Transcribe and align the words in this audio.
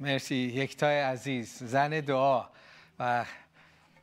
مرسی. 0.00 0.34
یکتای 0.36 1.00
عزیز 1.00 1.58
زن 1.58 2.00
دعا 2.00 2.44
و 2.98 3.24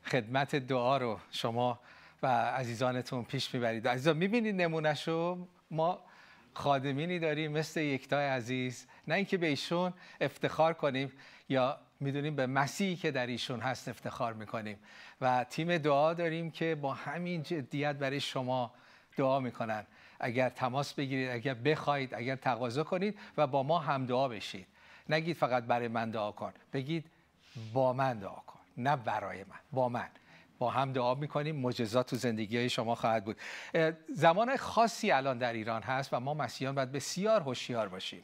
خدمت 0.06 0.56
دعا 0.56 0.98
رو 0.98 1.20
شما 1.32 1.79
و 2.24 2.28
عزیزانتون 2.28 3.23
پیش 3.23 3.54
می‌برید. 3.54 3.88
عزیزان 3.88 4.18
می‌بینید 4.18 4.62
نمونهشو؟ 4.62 5.47
ما 5.71 6.00
خادمینی 6.54 7.20
داریم 7.20 7.52
مثل 7.52 7.79
یکتای 7.79 8.28
عزیز. 8.28 8.88
نه 9.08 9.16
اینکه 9.16 9.38
به 9.38 9.47
ایشون 9.47 9.94
افتخار 10.21 10.73
کنیم 10.73 11.12
یا 11.49 11.78
می‌دونیم 11.99 12.35
به 12.35 12.47
مسیحی 12.47 12.96
که 12.96 13.12
در 13.12 13.27
ایشون 13.27 13.59
هست 13.59 13.87
افتخار 13.87 14.33
می‌کنیم. 14.33 14.79
و 15.21 15.43
تیم 15.49 15.77
دعا 15.77 16.13
داریم 16.13 16.52
که 16.52 16.75
با 16.75 16.93
همین 16.93 17.43
جدیت 17.43 17.95
برای 17.95 18.20
شما 18.20 18.73
دعا 19.17 19.39
می‌کنن. 19.39 19.85
اگر 20.20 20.49
تماس 20.49 20.93
بگیرید 20.93 21.30
اگر 21.30 21.53
بخواید 21.53 22.13
اگر 22.13 22.35
تقاضا 22.35 22.84
کنید 22.84 23.20
و 23.38 23.48
با 23.48 23.63
ما 23.63 23.80
هم 23.80 24.05
دعا 24.05 24.27
بشید. 24.27 24.67
نگید 25.09 25.38
فقط 25.38 25.63
برای 25.63 25.88
من 25.88 26.12
دعا 26.12 26.31
کن. 26.31 26.53
بگید 26.73 27.05
با 27.73 27.94
من 27.94 28.20
دعا 28.20 28.36
کن. 28.48 28.59
نه 28.77 28.95
برای 28.95 29.44
من 29.44 29.59
با 29.72 29.90
من. 29.90 30.09
با 30.59 30.72
هم 30.72 30.94
دعا 30.94 31.16
می‌کنیم. 31.16 31.55
معجزات 31.55 32.09
تو 32.09 32.16
زندگی 32.16 32.58
های 32.58 32.70
شما 32.70 32.95
خواهد 32.95 33.26
بود. 33.26 33.38
زمان 34.09 34.58
خاصی 34.58 35.12
الان 35.12 35.38
در 35.38 35.54
ایران 35.54 35.81
هست 35.81 36.14
و 36.14 36.20
ما 36.20 36.34
مسیحیان 36.34 36.76
باید 36.76 36.91
بسیار 36.91 37.41
هوشیار 37.41 37.90
باشیم. 37.90 38.23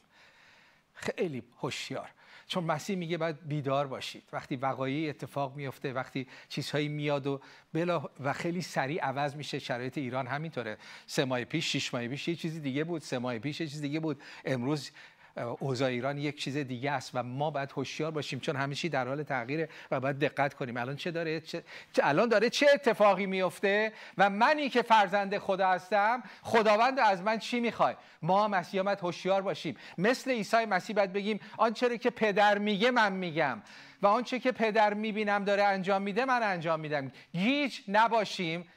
خیلی 0.94 1.42
هوشیار. 1.62 2.08
چون 2.46 2.64
مسیح 2.64 2.96
میگه 2.96 3.18
باید 3.18 3.48
بیدار 3.48 3.86
باشید. 3.86 4.22
وقتی 4.32 4.56
وقایعی 4.56 5.08
اتفاق 5.08 5.56
میفته 5.56 5.92
وقتی 5.92 6.26
چیزهایی 6.48 6.88
میاد 6.88 7.26
و 7.26 7.40
بلا 7.72 8.10
و 8.20 8.32
خیلی 8.32 8.62
سریع 8.62 9.04
عوض 9.04 9.36
میشه 9.36 9.58
شرایط 9.58 9.98
ایران 9.98 10.26
همینطوره. 10.26 10.78
سه 11.06 11.24
ماه 11.24 11.44
پیش 11.44 11.72
شش 11.76 11.94
ماه 11.94 12.08
پیش 12.08 12.28
یه 12.28 12.34
چیزی 12.36 12.60
دیگه 12.60 12.84
بود. 12.84 13.02
سه 13.02 13.18
ماه 13.18 13.38
پیش 13.38 13.60
یه 13.60 13.66
چیز 13.66 13.80
دیگه 13.80 14.00
بود. 14.00 14.22
امروز 14.44 14.90
اوضاع 15.36 15.88
ایران 15.88 16.18
یک 16.18 16.40
چیز 16.40 16.56
دیگه 16.56 16.90
است 16.90 17.10
و 17.14 17.22
ما 17.22 17.50
باید 17.50 17.72
هوشیار 17.72 18.10
باشیم 18.10 18.40
چون 18.40 18.56
همیشه 18.56 18.88
در 18.88 19.08
حال 19.08 19.22
تغییره 19.22 19.68
و 19.90 20.00
باید 20.00 20.18
دقت 20.18 20.54
کنیم. 20.54 20.76
الان 20.76 20.96
چه 20.96 21.10
داره؟ 21.10 21.40
چه... 21.40 21.62
الان 22.02 22.28
داره 22.28 22.50
چه 22.50 22.66
اتفاقی 22.74 23.26
میفته 23.26 23.92
و 24.18 24.30
منی 24.30 24.68
که 24.68 24.82
فرزند 24.82 25.38
خدا 25.38 25.68
هستم 25.68 26.22
خداوند 26.42 26.98
از 26.98 27.22
من 27.22 27.38
چی 27.38 27.60
می‌خوای؟ 27.60 27.94
ما 28.22 28.48
مسیحیان 28.48 28.88
هوشیار 28.88 29.42
باشیم. 29.42 29.76
مثل 29.98 30.30
عیسی 30.30 30.64
مسیح 30.64 30.96
باید 30.96 31.12
بگیم 31.12 31.40
آنچه 31.56 31.98
که 31.98 32.10
پدر 32.10 32.58
میگه 32.58 32.90
من 32.90 33.12
میگم 33.12 33.62
و 34.02 34.06
آنچه 34.06 34.38
که 34.38 34.52
پدر 34.52 34.94
می‌بینم 34.94 35.44
داره 35.44 35.62
انجام 35.62 36.02
میده 36.02 36.24
من 36.24 36.42
انجام 36.42 36.80
میدم. 36.80 37.12
هیچ 37.32 37.84
نباشیم. 37.88 38.68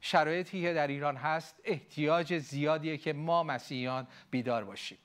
شرایطی 0.00 0.62
که 0.62 0.72
در 0.72 0.86
ایران 0.86 1.16
هست 1.16 1.60
احتیاج 1.64 2.38
زیادیه 2.38 2.96
که 2.96 3.12
ما 3.12 3.42
مسیحیان 3.42 4.06
بیدار 4.30 4.64
باشیم. 4.64 4.98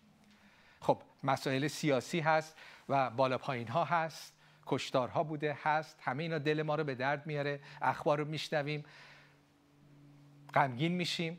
خب 0.82 1.02
مسائل 1.24 1.68
سیاسی 1.68 2.20
هست 2.20 2.58
و 2.90 3.10
بالا 3.10 3.38
پایین 3.38 3.68
ها 3.68 3.84
هست 3.84 4.34
کشتارها 4.70 5.24
بوده 5.24 5.58
هست. 5.64 6.00
همه 6.02 6.24
اینا 6.24 6.38
دل 6.38 6.62
ما 6.62 6.76
رو 6.76 6.84
به 6.84 6.96
درد 6.96 7.28
میاره 7.28 7.60
اخبار 7.82 8.18
رو 8.18 8.26
میشنویم. 8.26 8.86
غمگین 10.54 10.92
میشیم 10.92 11.38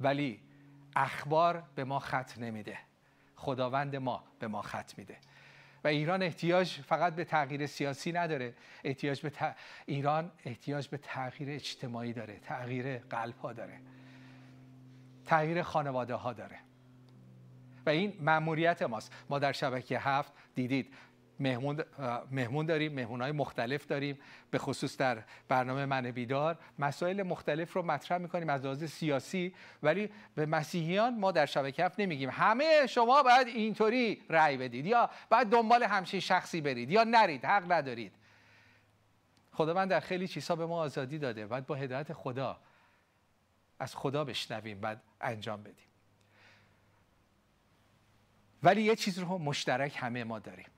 ولی 0.00 0.40
اخبار 0.96 1.62
به 1.74 1.84
ما 1.84 1.98
خط 1.98 2.38
نمیده. 2.38 2.78
خداوند 3.36 3.96
ما 3.96 4.24
به 4.38 4.48
ما 4.48 4.62
خط 4.62 4.98
میده. 4.98 5.16
و 5.84 5.88
ایران 5.88 6.22
احتیاج 6.22 6.68
فقط 6.68 7.14
به 7.14 7.24
تغییر 7.24 7.66
سیاسی 7.66 8.12
نداره. 8.12 8.54
احتیاج 8.84 9.20
به 9.20 9.54
ایران 9.86 10.32
احتیاج 10.44 10.88
به 10.88 10.98
تغییر 10.98 11.50
اجتماعی 11.50 12.12
داره 12.12 12.38
تغییر 12.38 12.98
قلب 12.98 13.38
ها 13.38 13.52
داره 13.52 13.80
تغییر 15.24 15.62
خانواده 15.62 16.14
ها 16.14 16.32
داره. 16.32 16.58
و 17.86 17.90
این 17.90 18.12
مأموریت 18.20 18.82
ماست. 18.82 19.12
ما 19.30 19.38
در 19.38 19.52
شبکه 19.52 19.98
هفت 19.98 20.32
دیدید 20.54 20.94
مهمون, 21.40 21.84
مهمون 22.30 22.66
داریم 22.66 22.92
مهمون 22.92 23.22
های 23.22 23.32
مختلف 23.32 23.86
داریم. 23.86 24.18
به 24.50 24.58
خصوص 24.58 24.96
در 24.96 25.22
برنامه 25.48 25.86
من 25.86 26.10
بیدار 26.10 26.58
مسائل 26.78 27.22
مختلف 27.22 27.72
رو 27.72 27.82
مطرح 27.82 28.18
می‌کنیم 28.18 28.48
از 28.48 28.64
لحاظ 28.64 28.84
سیاسی. 28.84 29.54
ولی 29.82 30.10
به 30.34 30.46
مسیحیان 30.46 31.18
ما 31.18 31.32
در 31.32 31.46
شبکه 31.46 31.84
هفت 31.84 32.00
نمیگیم. 32.00 32.30
همه 32.32 32.86
شما 32.86 33.22
باید 33.22 33.46
اینطوری 33.46 34.22
رأی 34.28 34.56
بدید. 34.56 34.86
یا 34.86 35.10
باید 35.30 35.48
دنبال 35.48 35.82
همچین 35.82 36.20
شخصی 36.20 36.60
برید. 36.60 36.90
یا 36.90 37.04
نرید. 37.04 37.44
حق 37.44 37.72
ندارید. 37.72 38.12
خداوند 39.52 39.90
در 39.90 40.00
خیلی 40.00 40.28
چیزها 40.28 40.56
به 40.56 40.66
ما 40.66 40.80
آزادی 40.80 41.18
داده. 41.18 41.46
باید 41.46 41.66
با 41.66 41.74
هدایت 41.74 42.12
خدا 42.12 42.60
از 43.78 43.96
خدا 43.96 44.24
بشنویم. 44.24 44.80
بعد 44.80 45.02
انجام 45.20 45.62
بدیم. 45.62 45.91
ولی 48.62 48.82
یه 48.82 48.96
چیز 48.96 49.18
رو 49.18 49.38
مشترک 49.38 49.96
همه 49.96 50.24
ما 50.24 50.38
داریم. 50.38 50.68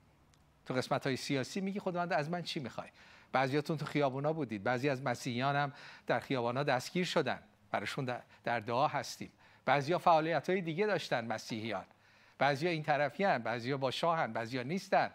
تو 0.65 0.73
قسمت 0.73 1.07
های 1.07 1.15
سیاسی 1.15 1.61
میگی 1.61 1.79
خداوند 1.79 2.13
از 2.13 2.29
من 2.29 2.41
چی 2.41 2.59
می‌خوای؟ 2.59 2.89
بعضیاتون 3.31 3.77
تو 3.77 3.85
خیابونا 3.85 4.33
بودید. 4.33 4.63
بعضی 4.63 4.89
از 4.89 5.01
مسیحیان 5.03 5.55
هم 5.55 5.73
در 6.07 6.19
خیابانا 6.19 6.63
دستگیر 6.63 7.05
شدن. 7.05 7.39
براشون 7.71 8.21
در 8.43 8.59
دعا 8.59 8.87
هستیم. 8.87 9.31
بعضیا 9.65 9.97
فعالیت 9.97 10.49
های 10.49 10.61
دیگه 10.61 10.85
داشتن 10.85 11.25
مسیحیان. 11.25 11.85
بعضیا 12.37 12.69
این 12.69 12.83
طرفی 12.83 13.23
هن 13.23 13.37
بعضیا 13.37 13.77
با 13.77 13.91
شاهن 13.91 14.33
بعضیا 14.33 14.63
نیستن. 14.63 15.11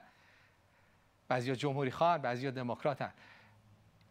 بعضیا 1.28 1.54
جمهوری 1.54 1.90
خواهن 1.90 2.18
بعضیا 2.18 2.50
دموکراتن. 2.50 3.12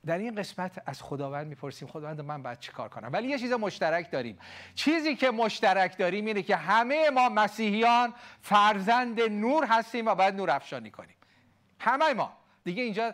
در 0.05 0.17
این 0.17 0.35
قسمت 0.35 0.83
از 0.85 1.01
خداوند 1.01 1.47
می‌پرسیم 1.47 1.87
خداوند 1.87 2.21
من 2.21 2.43
باید 2.43 2.59
چی 2.59 2.71
کار 2.71 2.89
کنم؟ 2.89 3.09
ولی 3.13 3.27
یه 3.27 3.39
چیز 3.39 3.53
مشترک 3.53 4.11
داریم. 4.11 4.39
چیزی 4.75 5.15
که 5.15 5.31
مشترک 5.31 5.97
داریم 5.97 6.25
اینه 6.25 6.43
که 6.43 6.55
همه 6.55 7.09
ما 7.09 7.29
مسیحیان 7.29 8.13
فرزند 8.41 9.21
نور 9.21 9.65
هستیم 9.65 10.07
و 10.07 10.15
باید 10.15 10.35
نور 10.35 10.51
افشانی 10.51 10.91
کنیم. 10.91 11.15
همه 11.79 12.13
ما. 12.13 12.38
دیگه 12.63 12.83
اینجا 12.83 13.13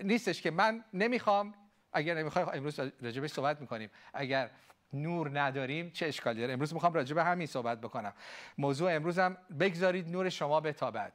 نیستش 0.00 0.42
که 0.42 0.50
من 0.50 0.84
نمی‌خوام 0.94 1.54
اگر 1.92 2.14
نمی‌خوای 2.14 2.44
امروز 2.58 2.80
راجبش 2.80 3.30
صحبت 3.30 3.60
می‌کنیم. 3.60 3.90
اگر 4.14 4.50
نور 4.92 5.40
نداریم 5.40 5.90
چه 5.90 6.06
اشکالی 6.06 6.40
داره؟ 6.40 6.52
امروز 6.52 6.74
می‌خوام 6.74 6.92
راجب 6.92 7.18
همین 7.18 7.46
صحبت 7.46 7.80
بکنم. 7.80 8.12
موضوع 8.58 8.94
امروزم 8.94 9.36
بگذارید 9.60 10.08
نور 10.08 10.28
شما 10.28 10.60
بتابد. 10.60 11.12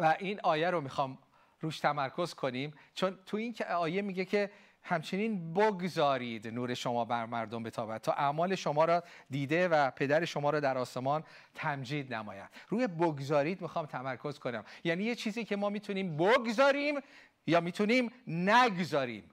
و 0.00 0.16
این 0.18 0.40
آیه 0.42 0.70
رو 0.70 0.80
می‌خوام 0.80 1.18
روش 1.60 1.80
تمرکز 1.80 2.34
کنیم. 2.34 2.74
چون 2.94 3.18
تو 3.26 3.36
این 3.36 3.52
که 3.52 3.64
آیه 3.64 4.02
میگه 4.02 4.24
که 4.24 4.50
همچنین 4.82 5.54
بگذارید 5.54 6.48
نور 6.48 6.74
شما 6.74 7.04
بر 7.04 7.26
مردم 7.26 7.62
بتابد 7.62 8.00
تا 8.00 8.12
اعمال 8.12 8.54
شما 8.54 8.84
را 8.84 9.02
دیده 9.30 9.68
و 9.68 9.90
پدر 9.90 10.24
شما 10.24 10.50
را 10.50 10.60
در 10.60 10.78
آسمان 10.78 11.24
تمجید 11.54 12.14
نماید. 12.14 12.50
روی 12.68 12.86
بگذارید 12.86 13.60
می‌خوام 13.60 13.86
تمرکز 13.86 14.38
کنم. 14.38 14.64
یعنی 14.84 15.04
یه 15.04 15.14
چیزی 15.14 15.44
که 15.44 15.56
ما 15.56 15.68
می‌تونیم 15.68 16.16
بگذاریم 16.16 17.00
یا 17.46 17.60
می‌تونیم 17.60 18.12
نگذاریم. 18.26 19.30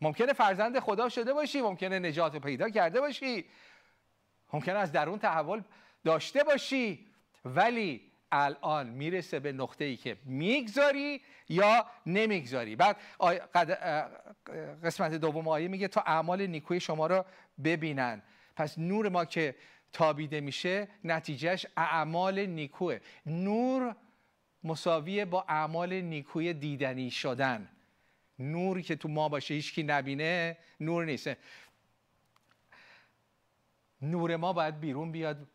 ممکنه 0.00 0.32
فرزند 0.32 0.78
خدا 0.78 1.08
شده 1.08 1.32
باشی 1.32 1.60
ممکنه 1.60 1.98
نجات 1.98 2.36
پیدا 2.36 2.68
کرده 2.68 3.00
باشی 3.00 3.44
ممکنه 4.52 4.78
از 4.78 4.92
درون 4.92 5.18
تحول 5.18 5.62
داشته 6.04 6.44
باشی 6.44 7.06
ولی 7.44 8.13
الان 8.34 8.86
می‌رسه 8.86 9.40
به 9.40 9.52
نقطه 9.52 9.84
ای 9.84 9.96
که 9.96 10.16
می‌گذاری 10.24 11.20
یا 11.48 11.86
نمی‌گذاری. 12.06 12.76
بعد 12.76 12.96
قسمت 14.84 15.12
دوم 15.14 15.48
آیه 15.48 15.68
میگه 15.68 15.88
تا 15.88 16.00
اعمال 16.00 16.46
نیکوی 16.46 16.80
شما 16.80 17.06
را 17.06 17.26
ببینن 17.64 18.22
پس 18.56 18.78
نور 18.78 19.08
ما 19.08 19.24
که 19.24 19.54
تابیده 19.92 20.40
میشه 20.40 20.88
نتیجهش 21.04 21.66
اعمال 21.76 22.46
نیکوه. 22.46 22.98
نور 23.26 23.96
مساویه 24.64 25.24
با 25.24 25.44
اعمال 25.48 25.92
نیکوی 25.92 26.52
دیدنی 26.52 27.10
شدن. 27.10 27.68
نوری 28.38 28.82
که 28.82 28.96
تو 28.96 29.08
ما 29.08 29.28
باشه 29.28 29.54
هیچکی 29.54 29.82
نبینه 29.82 30.56
نور 30.80 31.04
نیست. 31.04 31.30
نور 34.02 34.36
ما 34.36 34.52
باید 34.52 34.80
بیرون 34.80 35.12
بیاد. 35.12 35.46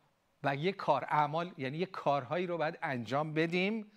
و 0.44 0.56
یک 0.56 0.76
کار 0.76 1.06
اعمال 1.10 1.52
یعنی 1.58 1.78
یک 1.78 1.92
کارهایی 1.92 2.48
رو 2.48 2.58
باید 2.58 2.78
انجام 2.82 3.34
بدیم 3.34 3.92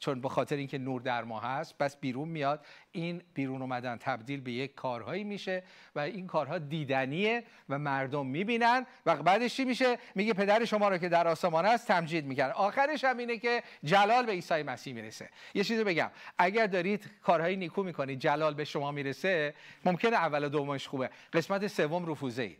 چون 0.00 0.20
به 0.20 0.28
خاطر 0.28 0.56
اینکه 0.56 0.78
نور 0.78 1.00
در 1.00 1.24
ما 1.24 1.40
هست 1.40 1.78
بس 1.78 1.96
بیرون 1.96 2.28
میاد. 2.28 2.66
این 2.92 3.22
بیرون 3.34 3.62
اومدن 3.62 3.96
تبدیل 3.96 4.40
به 4.40 4.52
یک 4.52 4.74
کارهایی 4.74 5.24
میشه 5.24 5.62
و 5.94 6.00
این 6.00 6.26
کارها 6.26 6.58
دیدنیه 6.58 7.44
و 7.68 7.78
مردم 7.78 8.26
می‌بینن. 8.26 8.86
و 9.06 9.16
بعدش 9.16 9.56
چی 9.56 9.64
میشه؟ 9.64 9.98
میگه 10.14 10.32
پدر 10.32 10.64
شما 10.64 10.88
رو 10.88 10.98
که 10.98 11.08
در 11.08 11.28
آسمان 11.28 11.66
است 11.66 11.88
تمجید 11.88 12.24
می‌کرد. 12.24 12.52
آخرش 12.52 13.04
هم 13.04 13.18
اینه 13.18 13.38
که 13.38 13.62
جلال 13.84 14.26
به 14.26 14.32
عیسی 14.32 14.62
مسیح 14.62 14.94
می‌رسه. 14.94 15.30
یه 15.54 15.64
چیزی 15.64 15.84
بگم. 15.84 16.10
اگر 16.38 16.66
دارید 16.66 17.10
کارهای 17.22 17.56
نیکو 17.56 17.82
می‌کنید 17.82 18.18
جلال 18.18 18.54
به 18.54 18.64
شما 18.64 18.92
می‌رسه 18.92 19.54
ممکنه 19.84 20.16
اول 20.16 20.44
و 20.44 20.48
دومش 20.48 20.88
خوبه. 20.88 21.10
قسمت 21.32 21.66
سوم 21.66 22.10
رفوزه 22.10 22.56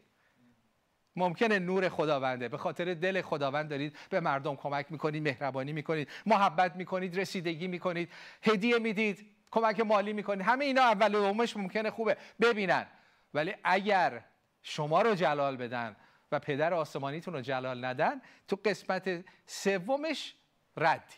ممکنه 1.18 1.58
نور 1.58 1.88
خداونده. 1.88 2.48
به 2.48 2.58
خاطر 2.58 2.94
دل 2.94 3.22
خداوند 3.22 3.70
دارید 3.70 3.96
به 4.10 4.20
مردم 4.20 4.56
کمک 4.56 4.86
می‌کنید 4.90 5.22
مهربانی 5.22 5.72
می‌کنید 5.72 6.08
محبت 6.26 6.76
می‌کنید 6.76 7.18
رسیدگی 7.18 7.68
می‌کنید. 7.68 8.12
هدیه 8.42 8.78
می‌دید 8.78 9.26
کمک 9.50 9.80
مالی 9.80 10.12
می‌کنید. 10.12 10.46
همه 10.46 10.64
اینا 10.64 10.82
اول 10.82 11.14
و 11.14 11.18
دومش 11.18 11.56
ممکنه 11.56 11.90
خوبه. 11.90 12.16
ببینن. 12.40 12.86
ولی 13.34 13.54
اگر 13.64 14.24
شما 14.62 15.02
رو 15.02 15.14
جلال 15.14 15.56
بدن 15.56 15.96
و 16.32 16.38
پدر 16.38 16.74
آسمانیتون 16.74 17.34
رو 17.34 17.40
جلال 17.40 17.84
ندن 17.84 18.20
تو 18.48 18.58
قسمت 18.64 19.24
سومش 19.46 20.34
ردی. 20.76 21.14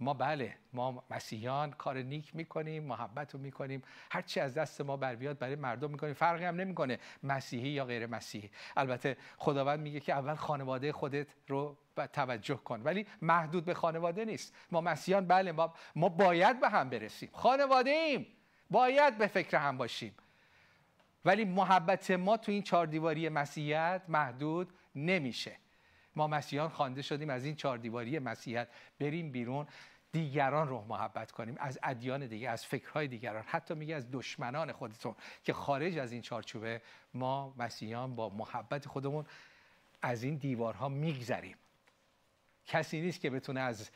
ما 0.00 0.14
بله 0.14 0.54
ما 0.72 1.04
مسیحیان 1.10 1.70
کار 1.70 1.98
نیک 1.98 2.36
می‌کنیم 2.36 2.84
محبت 2.84 3.34
رو 3.34 3.40
می‌کنیم. 3.40 3.82
هر 4.10 4.22
چی 4.22 4.40
از 4.40 4.54
دست 4.54 4.80
ما 4.80 4.96
بر 4.96 5.14
بیاد 5.14 5.38
برای 5.38 5.56
مردم 5.56 5.90
می‌کنیم. 5.90 6.14
فرقی 6.14 6.44
هم 6.44 6.56
نمی‌کنه 6.56 6.98
مسیحی 7.22 7.68
یا 7.68 7.84
غیر 7.84 8.06
مسیحی. 8.06 8.50
البته 8.76 9.16
خداوند 9.36 9.80
میگه 9.80 10.00
که 10.00 10.12
اول 10.12 10.34
خانواده 10.34 10.92
خودت 10.92 11.26
رو 11.48 11.76
توجه 12.12 12.56
کن. 12.56 12.80
ولی 12.82 13.06
محدود 13.22 13.64
به 13.64 13.74
خانواده 13.74 14.24
نیست. 14.24 14.54
ما 14.70 14.80
مسیحیان 14.80 15.26
بله 15.26 15.52
ما, 15.52 15.74
ما 15.96 16.08
باید 16.08 16.60
به 16.60 16.68
هم 16.68 16.90
برسیم. 16.90 17.30
خانواده 17.32 17.90
ایم 17.90 18.26
باید 18.70 19.18
به 19.18 19.26
فکر 19.26 19.58
هم 19.58 19.76
باشیم. 19.76 20.14
ولی 21.24 21.44
محبت 21.44 22.10
ما 22.10 22.36
تو 22.36 22.52
این 22.52 22.62
چهار 22.62 22.86
دیواری 22.86 23.28
مسیحیت 23.28 24.02
محدود 24.08 24.72
نمیشه. 24.94 25.56
ما 26.16 26.26
مسیحیان 26.26 26.68
خوانده 26.68 27.02
شدیم 27.02 27.30
از 27.30 27.44
این 27.44 27.54
چهار 27.54 27.78
دیواری 27.78 28.18
مسیحیت 28.18 28.68
بریم 29.00 29.32
بیرون. 29.32 29.66
دیگران 30.12 30.68
رو 30.68 30.84
محبت 30.88 31.32
کنیم 31.32 31.56
از 31.58 31.78
ادیان 31.82 32.26
دیگه 32.26 32.50
از 32.50 32.66
فکرهای 32.66 33.08
دیگران 33.08 33.44
حتی 33.46 33.74
میگه 33.74 33.94
از 33.94 34.10
دشمنان 34.12 34.72
خودتون 34.72 35.14
که 35.44 35.52
خارج 35.52 35.98
از 35.98 36.12
این 36.12 36.22
چارچوبه 36.22 36.82
ما 37.14 37.54
مسیحیان 37.58 38.14
با 38.14 38.28
محبت 38.28 38.88
خودمون 38.88 39.26
از 40.02 40.22
این 40.22 40.36
دیوارها 40.36 40.88
میگذریم. 40.88 41.56
کسی 42.66 43.00
نیست 43.00 43.20
که 43.20 43.30
بتونه 43.30 43.60
از 43.60 43.90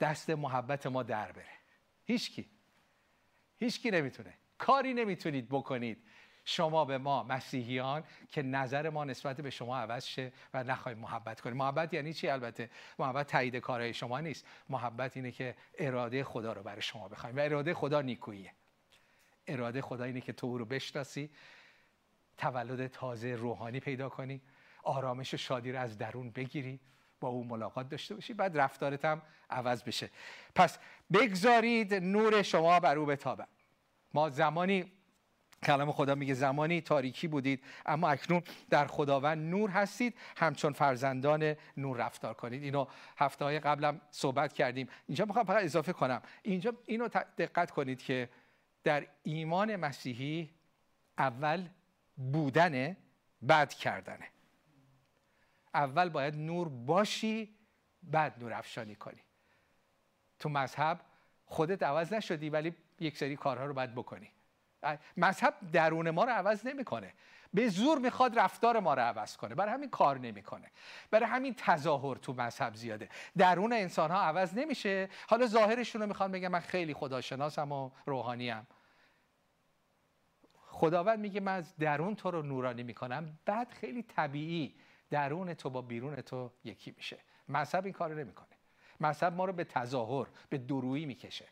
دست 0.00 0.30
محبت 0.30 0.86
ما 0.86 1.02
در 1.02 1.32
بره. 1.32 1.44
هیچکی. 2.04 2.48
هیچکی 3.58 3.90
نمی‌تونه. 3.90 4.34
کاری 4.58 4.94
نمی‌تونید 4.94 5.48
بکنید. 5.48 6.02
شما 6.44 6.84
به 6.84 6.98
ما 6.98 7.22
مسیحیان 7.22 8.04
که 8.28 8.42
نظر 8.42 8.90
ما 8.90 9.04
نسبت 9.04 9.40
به 9.40 9.50
شما 9.50 9.78
عوض 9.78 10.04
شه 10.04 10.32
و 10.54 10.64
نخواهیم 10.64 10.98
محبت 10.98 11.40
کنیم. 11.40 11.56
محبت 11.56 11.94
یعنی 11.94 12.12
چی؟ 12.12 12.28
البته 12.28 12.70
محبت 12.98 13.26
تایید 13.26 13.56
کارهای 13.56 13.94
شما 13.94 14.20
نیست. 14.20 14.46
محبت 14.68 15.16
اینه 15.16 15.30
که 15.30 15.54
اراده 15.78 16.24
خدا 16.24 16.52
رو 16.52 16.62
برای 16.62 16.82
شما 16.82 17.08
بخوایم. 17.08 17.36
و 17.36 17.40
اراده 17.40 17.74
خدا 17.74 18.00
نیکوییه. 18.00 18.52
اراده 19.46 19.82
خدا 19.82 20.04
اینه 20.04 20.20
که 20.20 20.32
تو 20.32 20.58
رو 20.58 20.64
بشناسی 20.64 21.30
تولد 22.38 22.86
تازه 22.86 23.34
روحانی 23.34 23.80
پیدا 23.80 24.08
کنی 24.08 24.40
آرامش 24.82 25.34
و 25.34 25.36
شادی 25.36 25.72
رو 25.72 25.80
از 25.80 25.98
درون 25.98 26.30
بگیری 26.30 26.80
با 27.20 27.28
او 27.28 27.44
ملاقات 27.44 27.88
داشته 27.88 28.14
باشی 28.14 28.34
بعد 28.34 28.58
رفتارت 28.58 29.04
هم 29.04 29.22
عوض 29.50 29.82
بشه. 29.82 30.10
پس 30.54 30.78
بگذارید 31.12 31.94
نور 31.94 32.42
شما 32.42 32.80
بر 32.80 32.98
او 32.98 33.06
بتابه 33.06 33.46
ما 34.14 34.30
زمانی 34.30 34.92
کلام 35.64 35.92
خدا 35.92 36.14
میگه 36.14 36.34
زمانی 36.34 36.80
تاریکی 36.80 37.28
بودید 37.28 37.64
اما 37.86 38.08
اکنون 38.08 38.42
در 38.70 38.86
خداوند 38.86 39.50
نور 39.50 39.70
هستید 39.70 40.14
همچون 40.36 40.72
فرزندان 40.72 41.56
نور 41.76 41.96
رفتار 41.96 42.34
کنید. 42.34 42.62
اینو 42.62 42.86
هفته 43.16 43.44
های 43.44 43.60
قبلم 43.60 44.00
صحبت 44.10 44.52
کردیم. 44.52 44.88
اینجا 45.06 45.24
می‌خوام 45.24 45.44
فقط 45.44 45.64
اضافه 45.64 45.92
کنم. 45.92 46.22
اینجا 46.42 46.74
اینو 46.86 47.08
دقت 47.38 47.70
کنید 47.70 48.02
که 48.02 48.28
در 48.84 49.06
ایمان 49.22 49.76
مسیحی 49.76 50.50
اول 51.18 51.68
بودن 52.16 52.96
بعد 53.42 53.74
کردنه. 53.74 54.28
اول 55.74 56.08
باید 56.08 56.36
نور 56.36 56.68
باشی 56.68 57.54
بعد 58.02 58.34
نور 58.38 58.52
افشانی 58.52 58.94
کنی. 58.94 59.20
تو 60.38 60.48
مذهب 60.48 61.00
خودت 61.46 61.82
عوض 61.82 62.12
نشدی 62.12 62.50
ولی 62.50 62.74
یک 63.00 63.16
سری 63.16 63.36
کارها 63.36 63.64
رو 63.64 63.74
باید 63.74 63.94
بکنی. 63.94 64.30
مذهب 65.16 65.54
درون 65.72 66.10
ما 66.10 66.24
رو 66.24 66.30
عوض 66.30 66.66
نمی‌کنه. 66.66 67.12
به 67.54 67.68
زور 67.68 67.98
می‌خواد 67.98 68.38
رفتار 68.38 68.80
ما 68.80 68.94
رو 68.94 69.02
عوض 69.02 69.36
کنه. 69.36 69.54
برای 69.54 69.72
همین 69.72 69.90
کار 69.90 70.18
نمی‌کنه. 70.18 70.70
برای 71.10 71.26
همین 71.26 71.54
تظاهر 71.58 72.16
تو 72.16 72.32
مذهب 72.32 72.74
زیاده. 72.74 73.08
درون 73.38 73.72
انسان 73.72 74.10
ها 74.10 74.22
عوض 74.22 74.54
نمیشه. 74.54 75.08
حالا 75.28 75.46
ظاهرشون 75.46 76.00
رو 76.00 76.06
می‌خوان 76.06 76.32
بگم 76.32 76.48
من 76.48 76.60
خیلی 76.60 76.94
خداشناسم 76.94 77.72
و 77.72 77.90
روحانیم. 78.06 78.66
خداوند 80.66 81.18
میگه 81.18 81.40
من 81.40 81.56
از 81.56 81.76
درون 81.76 82.14
تو 82.14 82.30
رو 82.30 82.42
نورانی 82.42 82.82
می‌کنم. 82.82 83.38
بعد 83.44 83.70
خیلی 83.70 84.02
طبیعی 84.02 84.74
درون 85.10 85.54
تو 85.54 85.70
با 85.70 85.82
بیرون 85.82 86.16
تو 86.16 86.50
یکی 86.64 86.94
میشه. 86.96 87.18
مذهب 87.48 87.84
این 87.84 87.92
کار 87.92 88.14
نمی‌کنه. 88.14 88.48
مذهب 89.00 89.32
ما 89.32 89.44
رو 89.44 89.52
به 89.52 89.64
تظاهر 89.64 90.26
به 90.48 90.58
درویی 90.58 91.06
می‌کشه. 91.06 91.48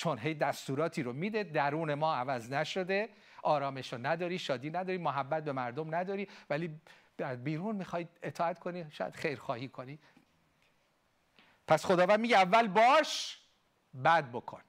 چون 0.00 0.18
هی 0.18 0.34
دستوراتی 0.34 1.02
رو 1.02 1.12
میده 1.12 1.42
درون 1.42 1.94
ما 1.94 2.14
عوض 2.14 2.52
نشده 2.52 3.08
آرامش 3.42 3.92
رو 3.92 3.98
نداری 3.98 4.38
شادی 4.38 4.70
نداری 4.70 4.98
محبت 4.98 5.44
به 5.44 5.52
مردم 5.52 5.94
نداری 5.94 6.28
ولی 6.50 6.80
بیرون 7.44 7.76
می‌خوای 7.76 8.08
اطاعت 8.22 8.58
کنی 8.58 8.86
شاید 8.90 9.14
خیرخواهی 9.14 9.68
کنی. 9.68 9.98
پس 11.66 11.84
خداوند 11.84 12.20
میگه 12.20 12.36
اول 12.36 12.68
باش 12.68 13.38
بعد 13.94 14.32
بکن. 14.32 14.60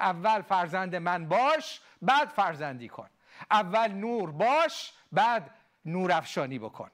اول 0.00 0.42
فرزند 0.42 0.96
من 0.96 1.28
باش 1.28 1.80
بعد 2.02 2.28
فرزندی 2.28 2.88
کن. 2.88 3.08
اول 3.50 3.92
نور 3.92 4.30
باش 4.30 4.92
بعد 5.12 5.50
نور 5.84 6.12
افشانی 6.12 6.58
بکن. 6.58 6.90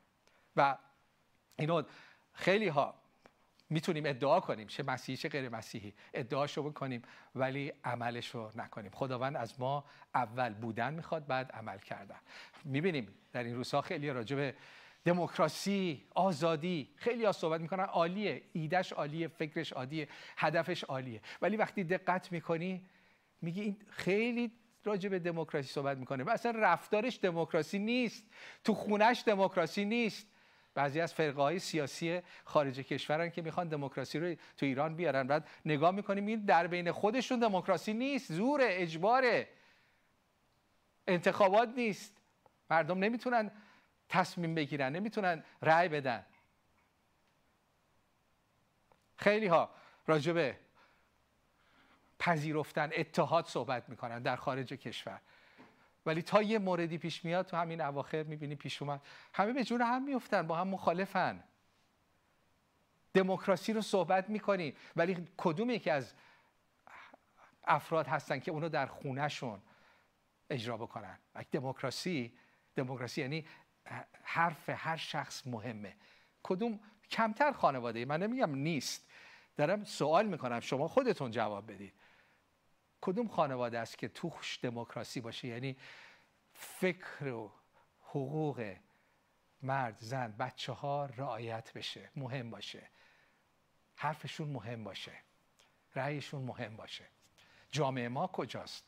و 0.56 0.76
اینو 1.56 1.82
خیلی 2.32 2.68
ها 2.68 2.94
می‌تونیم 3.74 4.06
ادعا 4.06 4.40
کنیم. 4.40 4.66
چه 4.66 4.82
مسیحی 4.82 5.16
چه 5.16 5.28
غیر 5.28 5.48
مسیحی. 5.48 5.94
ادعاشو 6.14 6.62
بکنیم 6.62 7.02
ولی 7.34 7.72
عملش 7.84 8.28
رو 8.28 8.50
نکنیم. 8.56 8.90
خداوند 8.94 9.36
از 9.36 9.60
ما 9.60 9.84
اول 10.14 10.54
بودن 10.54 10.94
می‌خواد 10.94 11.26
بعد 11.26 11.52
عمل 11.52 11.78
کردن. 11.78 12.16
می‌بینیم 12.64 13.08
در 13.32 13.44
این 13.44 13.54
روزها 13.54 13.80
خیلی 13.80 14.10
راجع 14.10 14.36
به 14.36 14.54
دموکراسی 15.04 16.04
آزادی 16.14 16.90
خیلی 16.96 17.24
ها 17.24 17.32
صحبت 17.32 17.60
می‌کنن. 17.60 17.84
عالیه. 17.84 18.42
ایدش 18.52 18.92
عالیه 18.92 19.28
فکرش 19.28 19.72
عالیه 19.72 20.08
هدفش 20.36 20.84
عالیه. 20.84 21.20
ولی 21.42 21.56
وقتی 21.56 21.84
دقت 21.84 22.32
می‌کنی 22.32 22.86
میگی 23.42 23.60
این 23.60 23.76
خیلی 23.90 24.52
راجع 24.84 25.08
به 25.08 25.18
دموکراسی 25.18 25.68
صحبت 25.68 25.98
می‌کنه. 25.98 26.24
و 26.24 26.30
اصلا 26.30 26.52
رفتارش 26.56 27.18
دموکراسی 27.22 27.78
نیست. 27.78 28.24
تو 28.64 28.74
خونش 28.74 29.22
دموکراسی 29.26 29.84
نیست. 29.84 30.26
بعضی 30.74 31.00
از 31.00 31.14
فرقه 31.14 31.42
های 31.42 31.58
سیاسی 31.58 32.22
خارج 32.44 32.80
کشورن 32.80 33.30
که 33.30 33.42
می‌خوان 33.42 33.68
دموکراسی 33.68 34.18
رو 34.18 34.34
تو 34.56 34.66
ایران 34.66 34.96
بیارن. 34.96 35.26
بعد 35.26 35.48
نگاه 35.64 35.90
می‌کنیم 35.90 36.26
این 36.26 36.44
در 36.44 36.66
بین 36.66 36.92
خودشون 36.92 37.38
دموکراسی 37.38 37.92
نیست 37.92 38.32
زور 38.32 38.60
اجباره. 38.62 39.48
انتخابات 41.06 41.68
نیست. 41.68 42.16
مردم 42.70 42.98
نمی‌تونن 42.98 43.50
تصمیم 44.08 44.54
بگیرن 44.54 44.96
نمی‌تونن 44.96 45.44
رأی 45.62 45.88
بدن. 45.88 46.26
خیلی 49.16 49.46
ها 49.46 49.70
راجبه 50.06 50.58
پذیرفتن 52.18 52.90
اتحاد 52.96 53.46
صحبت 53.46 53.88
می‌کنن 53.88 54.22
در 54.22 54.36
خارج 54.36 54.66
کشور. 54.66 55.20
ولی 56.06 56.22
تا 56.22 56.42
یه 56.42 56.58
موردی 56.58 56.98
پیش 56.98 57.24
میاد 57.24 57.46
تو 57.46 57.56
همین 57.56 57.80
اواخر 57.80 58.22
می‌بینی 58.22 58.54
پیش 58.54 58.82
اومد. 58.82 59.00
همه 59.34 59.52
به 59.52 59.64
جون 59.64 59.82
هم 59.82 60.02
میفتن 60.02 60.46
با 60.46 60.56
هم 60.56 60.68
مخالفن. 60.68 61.44
دموکراسی 63.14 63.72
رو 63.72 63.80
صحبت 63.80 64.30
می‌کنی 64.30 64.74
ولی 64.96 65.28
کدوم 65.36 65.70
یکی 65.70 65.90
از 65.90 66.14
افراد 67.64 68.06
هستن 68.06 68.38
که 68.38 68.50
اونو 68.50 68.68
در 68.68 68.86
خونهشون 68.86 69.62
اجرا 70.50 70.76
بکنن؟ 70.76 71.18
دموکراسی 71.52 72.32
دموکراسی 72.74 73.20
یعنی 73.20 73.46
حرف 74.22 74.70
هر 74.70 74.96
شخص 74.96 75.46
مهمه. 75.46 75.96
کدوم؟ 76.42 76.80
کمتر 77.10 77.52
خانواده. 77.52 78.04
من 78.04 78.22
نمیگم 78.22 78.54
نیست. 78.54 79.10
دارم 79.56 79.84
سوال 79.84 80.26
می‌کنم 80.26 80.60
شما 80.60 80.88
خودتون 80.88 81.30
جواب 81.30 81.72
بدید. 81.72 81.94
کدوم 83.04 83.28
خانواده 83.28 83.78
است 83.78 83.98
که 83.98 84.08
توش 84.08 84.58
دموکراسی 84.62 85.20
باشه؟ 85.20 85.48
یعنی 85.48 85.76
فکر 86.52 87.26
و 87.26 87.52
حقوق 88.00 88.76
مرد 89.62 89.96
زن 89.98 90.32
بچه 90.38 90.72
ها 90.72 91.06
رعایت 91.06 91.72
بشه 91.72 92.10
مهم 92.16 92.50
باشه. 92.50 92.88
حرفشون 93.96 94.48
مهم 94.48 94.84
باشه. 94.84 95.12
رأیشون 95.94 96.42
مهم 96.42 96.76
باشه. 96.76 97.04
جامعه 97.70 98.08
ما 98.08 98.26
کجاست؟ 98.26 98.84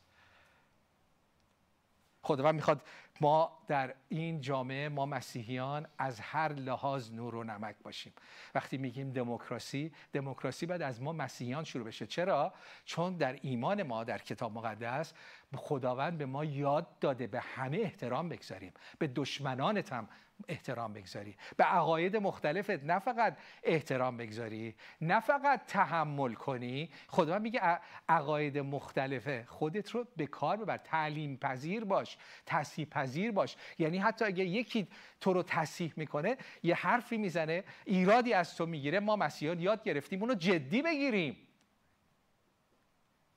خداوند 2.27 2.55
می‌خواد 2.55 2.81
ما 3.21 3.57
در 3.67 3.93
این 4.09 4.41
جامعه 4.41 4.89
ما 4.89 5.05
مسیحیان 5.05 5.87
از 5.97 6.19
هر 6.19 6.53
لحاظ 6.53 7.11
نور 7.11 7.35
و 7.35 7.43
نمک 7.43 7.75
باشیم. 7.83 8.13
وقتی 8.55 8.77
میگیم 8.77 9.11
دموکراسی 9.11 9.91
دموکراسی 10.13 10.65
باید 10.65 10.81
از 10.81 11.01
ما 11.01 11.13
مسیحیان 11.13 11.63
شروع 11.63 11.85
بشه. 11.85 12.07
چرا؟ 12.07 12.53
چون 12.85 13.17
در 13.17 13.39
ایمان 13.41 13.83
ما 13.83 14.03
در 14.03 14.17
کتاب 14.17 14.53
مقدس 14.53 15.13
خداوند 15.55 16.17
به 16.17 16.25
ما 16.25 16.45
یاد 16.45 16.99
داده 16.99 17.27
به 17.27 17.39
همه 17.39 17.77
احترام 17.77 18.29
بگذاریم. 18.29 18.73
به 18.99 19.07
دشمنانت 19.07 19.93
هم 19.93 20.09
احترام 20.47 20.93
بگذاری. 20.93 21.35
به 21.57 21.63
عقاید 21.63 22.17
مختلفت 22.17 22.83
نه 22.83 22.99
فقط 22.99 23.37
احترام 23.63 24.17
بگذاری 24.17 24.75
نه 25.01 25.19
فقط 25.19 25.65
تحمل 25.65 26.33
کنی. 26.33 26.89
خدا 27.07 27.39
میگه 27.39 27.79
عقاید 28.09 28.57
مختلفه. 28.57 29.45
خودت 29.47 29.91
رو 29.91 30.07
به 30.17 30.27
کار 30.27 30.57
ببر. 30.57 30.77
تعلیم 30.77 31.37
پذیر 31.37 31.85
باش 31.85 32.17
تصحیح 32.45 32.85
پذیر 32.85 33.31
باش. 33.31 33.55
یعنی 33.79 33.97
حتی 33.97 34.25
اگه 34.25 34.45
یکی 34.45 34.87
تو 35.21 35.33
رو 35.33 35.43
تصحیح 35.43 35.93
می‌کنه 35.95 36.37
یه 36.63 36.75
حرفی 36.75 37.17
می‌زنه 37.17 37.63
ایرادی 37.85 38.33
از 38.33 38.55
تو 38.55 38.65
می‌گیره 38.65 38.99
ما 38.99 39.15
مسیحیان 39.15 39.59
یاد 39.59 39.83
گرفتیم 39.83 40.21
اونو 40.21 40.33
جدی 40.33 40.81
بگیریم. 40.81 41.46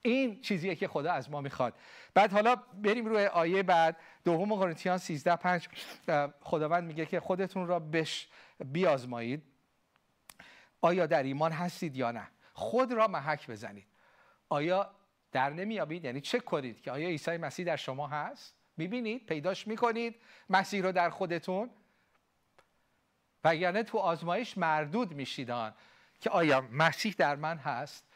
این 0.01 0.41
چیزیه 0.41 0.75
که 0.75 0.87
خدا 0.87 1.11
از 1.11 1.29
ما 1.29 1.41
می‌خواد. 1.41 1.73
بعد 2.13 2.33
حالا 2.33 2.55
بریم 2.55 3.05
روی 3.05 3.25
آیه 3.25 3.63
بعد 3.63 3.97
دوم 4.23 4.55
قرنتیان 4.55 4.97
13 4.97 5.35
5 5.35 5.67
خداوند 6.41 6.83
میگه 6.83 7.05
که 7.05 7.19
خودتون 7.19 7.67
را 7.67 7.79
بش 7.79 8.27
بیازمایید. 8.59 9.43
آیا 10.81 11.05
در 11.05 11.23
ایمان 11.23 11.51
هستید 11.51 11.95
یا 11.95 12.11
نه؟ 12.11 12.27
خود 12.53 12.91
را 12.91 13.07
محک 13.07 13.49
بزنید. 13.49 13.87
آیا 14.49 14.91
در 15.31 15.49
نمیابید؟ 15.49 16.05
یعنی 16.05 16.21
چک 16.21 16.45
کنید 16.45 16.81
که 16.81 16.91
آیا 16.91 17.07
عیسی 17.07 17.37
مسیح 17.37 17.65
در 17.65 17.75
شما 17.75 18.07
هست؟ 18.07 18.55
می‌بینید؟ 18.77 19.25
پیداش 19.25 19.67
می‌کنید؟ 19.67 20.15
مسیح 20.49 20.83
رو 20.83 20.91
در 20.91 21.09
خودتون؟ 21.09 21.69
وگرنه 23.43 23.83
تو 23.83 23.97
آزمایش 23.97 24.57
مردود 24.57 25.13
میشیدان 25.13 25.73
که 26.19 26.29
آیا 26.29 26.61
مسیح 26.71 27.15
در 27.17 27.35
من 27.35 27.57
هست؟ 27.57 28.10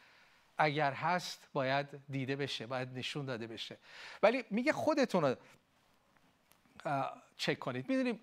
اگر 0.57 0.91
هست 0.91 1.49
باید 1.53 1.87
دیده 2.09 2.35
بشه 2.35 2.67
باید 2.67 2.97
نشون 2.97 3.25
داده 3.25 3.47
بشه. 3.47 3.77
ولی 4.23 4.43
میگه 4.49 4.73
خودتون 4.73 5.23
رو 5.23 5.35
چک 7.37 7.59
کنید. 7.59 7.89
می‌دونیم 7.89 8.19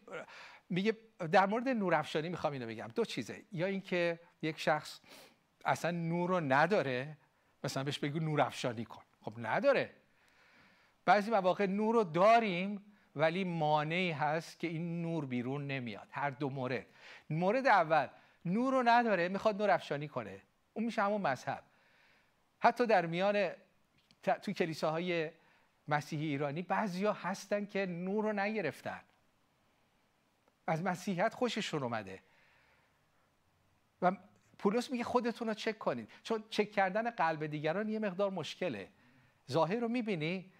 میگه 0.71 0.97
در 1.33 1.47
مورد 1.47 1.69
نورافشانی 1.69 2.29
می‌خوام 2.29 2.53
اینو 2.53 2.67
بگم. 2.67 2.89
دو 2.95 3.05
چیزه. 3.05 3.43
یا 3.53 3.67
اینکه 3.67 4.21
یک 4.43 4.59
شخص 4.59 5.01
اصلا 5.65 5.91
نور 5.91 6.29
رو 6.31 6.41
نداره 6.41 7.17
مثلا 7.65 7.85
بهش 7.85 7.99
بگو 7.99 8.19
نورافشانی 8.19 8.85
کن. 8.85 9.03
خب 9.21 9.33
نداره. 9.39 9.91
بعضی 11.05 11.31
مواقع 11.31 11.67
نور 11.67 11.95
رو 11.95 12.05
داریم 12.05 12.85
ولی 13.17 13.45
مانعی 13.45 14.11
هست 14.11 14.59
که 14.59 14.67
این 14.67 15.03
نور 15.03 15.27
بیرون 15.27 15.67
نمیاد. 15.67 16.09
هر 16.11 16.31
دو 16.31 16.51
مورد. 16.51 16.87
مورد 17.31 17.67
اول 17.67 18.07
نور 18.45 18.73
رو 18.73 18.83
نداره 18.83 19.29
می‌خواد 19.29 19.59
نور 19.59 19.71
افشانی 19.71 20.09
کنه. 20.09 20.43
اون 20.73 20.85
میشه 20.85 21.03
همون 21.03 21.21
مذهب. 21.21 21.65
حتی 22.62 22.87
در 22.87 23.07
میان 23.07 23.50
تو 24.42 24.52
کلیساهای 24.52 25.31
مسیحی 25.88 26.26
ایرانی 26.26 26.62
بعضیا 26.62 27.12
هستن 27.12 27.66
که 27.66 27.87
نور 27.87 28.25
رو 28.25 28.33
نگرفتن. 28.33 29.00
از 30.66 30.83
مسیحیت 30.83 31.35
خوششون 31.35 31.83
اومده. 31.83 32.23
و 34.02 34.16
پولس 34.59 34.90
میگه 34.90 35.04
خودتون 35.04 35.49
رو 35.49 35.54
چک 35.54 35.78
کنید. 35.78 36.11
چون 36.23 36.45
چک 36.50 36.73
کردن 36.73 37.11
قلب 37.11 37.47
دیگران 37.47 37.88
یه 37.88 37.99
مقدار 37.99 38.31
مشکله. 38.31 38.88
ظاهر 39.50 39.76
رو 39.76 39.88
می‌بینی 39.88 40.52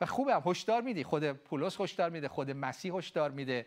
و 0.00 0.06
خوبه 0.06 0.34
هم. 0.34 0.42
هشدار 0.46 0.82
میدی. 0.82 1.04
خود 1.04 1.32
پولس 1.32 1.80
هشدار 1.80 2.10
میده 2.10 2.28
خود 2.28 2.50
مسیح 2.50 2.94
هشدار 2.94 3.30
میده. 3.30 3.66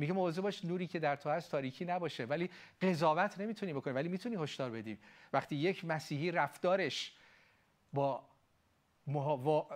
میگه 0.00 0.12
موضوع 0.12 0.42
باش 0.44 0.64
نوری 0.64 0.86
که 0.86 0.98
در 0.98 1.16
تو 1.16 1.30
هست 1.30 1.50
تاریکی 1.50 1.84
نباشه. 1.84 2.24
ولی 2.24 2.50
قضاوت 2.82 3.40
نمی‌تونی 3.40 3.72
بکنی 3.72 3.94
ولی 3.94 4.08
می‌تونی 4.08 4.36
هشدار 4.36 4.70
بدی. 4.70 4.98
وقتی 5.32 5.56
یک 5.56 5.84
مسیحی 5.84 6.30
رفتارش 6.30 7.12
با 7.92 8.24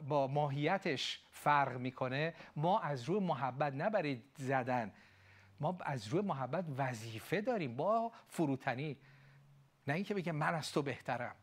با 0.09 0.26
ماهیتش 0.26 1.21
فرق 1.31 1.78
می‌کنه 1.78 2.35
ما 2.57 2.81
از 2.81 3.04
روی 3.04 3.21
محبت 3.21 3.73
نبرید 3.75 4.23
زدن 4.37 4.93
ما 5.61 5.78
از 5.81 6.09
روی 6.09 6.23
محبت 6.23 6.64
وظیفه 6.76 7.40
داریم. 7.40 7.76
با 7.76 8.12
فروتنی. 8.28 8.97
نه 9.87 9.95
اینکه 9.95 10.14
بگه 10.14 10.33
من 10.33 10.54
از 10.54 10.73
تو 10.73 10.83
بهترم. 10.83 11.35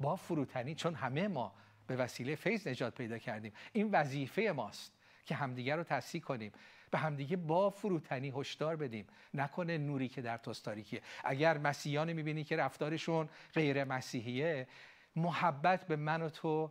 با 0.00 0.16
فروتنی 0.16 0.74
چون 0.74 0.94
همه 0.94 1.28
ما 1.28 1.52
به 1.86 1.96
وسیله 1.96 2.34
فیض 2.34 2.68
نجات 2.68 2.94
پیدا 2.94 3.18
کردیم. 3.18 3.52
این 3.72 3.90
وظیفه 3.90 4.52
ماست 4.56 4.92
که 5.26 5.34
همدیگه 5.34 5.76
رو 5.76 5.82
تصحیح 5.82 6.22
کنیم. 6.22 6.52
به 6.90 6.98
همدیگه 6.98 7.36
با 7.36 7.70
فروتنی 7.70 8.32
هشدار 8.36 8.76
بدیم. 8.76 9.06
نکنه 9.34 9.78
نوری 9.78 10.08
که 10.08 10.22
در 10.22 10.36
توست 10.36 10.64
تاریکیه 10.64 11.02
اگر 11.24 11.58
مسیحیان 11.58 12.12
می‌بینی 12.12 12.44
که 12.44 12.56
رفتارشون 12.56 13.28
غیر 13.54 13.84
مسیحیه 13.84 14.68
محبت 15.16 15.86
به 15.86 15.96
من 15.96 16.22
و 16.22 16.28
تو 16.28 16.70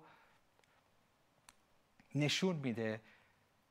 نشون 2.15 2.55
میده. 2.55 3.01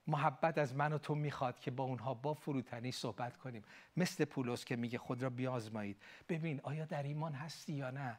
محبت 0.07 0.59
از 0.59 0.75
من 0.75 0.93
و 0.93 0.99
تو 0.99 1.15
می‌خواد 1.15 1.61
که 1.61 1.71
با 1.71 1.85
اونها 1.85 2.15
با 2.15 2.35
فروتنی 2.35 2.93
صحبت 2.93 3.37
کنیم. 3.37 3.65
مثل 3.97 4.25
پولس 4.25 4.65
که 4.65 4.77
میگه 4.77 4.99
خود 4.99 5.23
را 5.23 5.31
بیازمایید. 5.31 6.03
ببین 6.29 6.61
آیا 6.63 6.85
در 6.85 7.03
ایمان 7.03 7.33
هستی 7.33 7.73
یا 7.73 7.91
نه؟ 7.91 8.19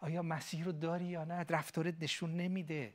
آیا 0.00 0.22
مسیح 0.22 0.64
رو 0.64 0.72
داری 0.72 1.04
یا 1.04 1.24
نه؟ 1.24 1.44
رفتارت 1.48 1.94
نشون 2.00 2.36
نمیده. 2.36 2.94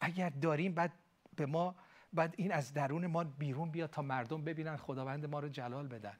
اگر 0.00 0.28
داریم 0.28 0.74
بعد 0.74 0.92
به 1.36 1.46
ما 1.46 1.74
بعد 2.12 2.34
این 2.36 2.52
از 2.52 2.74
درون 2.74 3.06
ما 3.06 3.24
بیرون 3.24 3.70
بیاد 3.70 3.90
تا 3.90 4.02
مردم 4.02 4.44
ببینن 4.44 4.76
خداوند 4.76 5.26
ما 5.26 5.40
رو 5.40 5.48
جلال 5.48 5.88
بدن. 5.88 6.16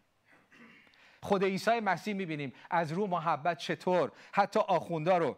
خود 1.23 1.45
عیسی 1.45 1.81
مسیح 1.81 2.15
می‌بینیم 2.15 2.53
از 2.71 2.93
رو 2.93 3.07
محبت 3.07 3.59
چطور؟ 3.59 4.13
حتی 4.33 4.61
آخوندا 4.61 5.19
رو 5.19 5.37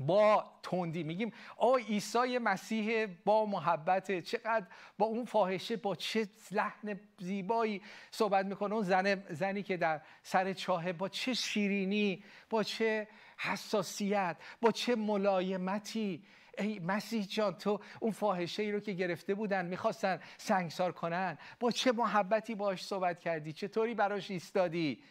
با 0.00 0.44
تندی 0.62 1.02
میگیم 1.02 1.32
آ 1.56 1.76
عیسی 1.76 2.38
مسیح 2.38 3.06
با 3.06 3.46
محبت 3.46 4.20
چقدر 4.20 4.66
با 4.98 5.06
اون 5.06 5.24
فاحشه 5.24 5.76
با 5.76 5.94
چه 5.94 6.28
لحن 6.50 7.00
زیبایی 7.18 7.82
صحبت 8.10 8.46
می‌کنه. 8.46 8.74
اون 8.74 8.82
زن 8.82 9.22
زنی 9.28 9.62
که 9.62 9.76
در 9.76 10.00
سر 10.22 10.52
چاهه 10.52 10.92
با 10.92 11.08
چه 11.08 11.34
شیرینی 11.34 12.24
با 12.50 12.62
چه 12.62 13.08
حساسیت 13.38 14.36
با 14.60 14.70
چه 14.70 14.96
ملایمتی 14.96 16.24
ای 16.58 16.78
مسیح 16.78 17.24
جان 17.24 17.54
تو 17.54 17.80
اون 18.00 18.12
فاحشه 18.12 18.62
ای 18.62 18.72
رو 18.72 18.80
که 18.80 18.92
گرفته 18.92 19.34
بودن 19.34 19.66
می‌خواستن 19.66 20.20
سنگسار 20.36 20.92
کنن. 20.92 21.38
با 21.60 21.70
چه 21.70 21.92
محبتی 21.92 22.54
باش 22.54 22.84
صحبت 22.84 23.20
کردی؟ 23.20 23.52
چطوری 23.52 23.94
براش 23.94 24.30
ایستادی؟ 24.30 25.02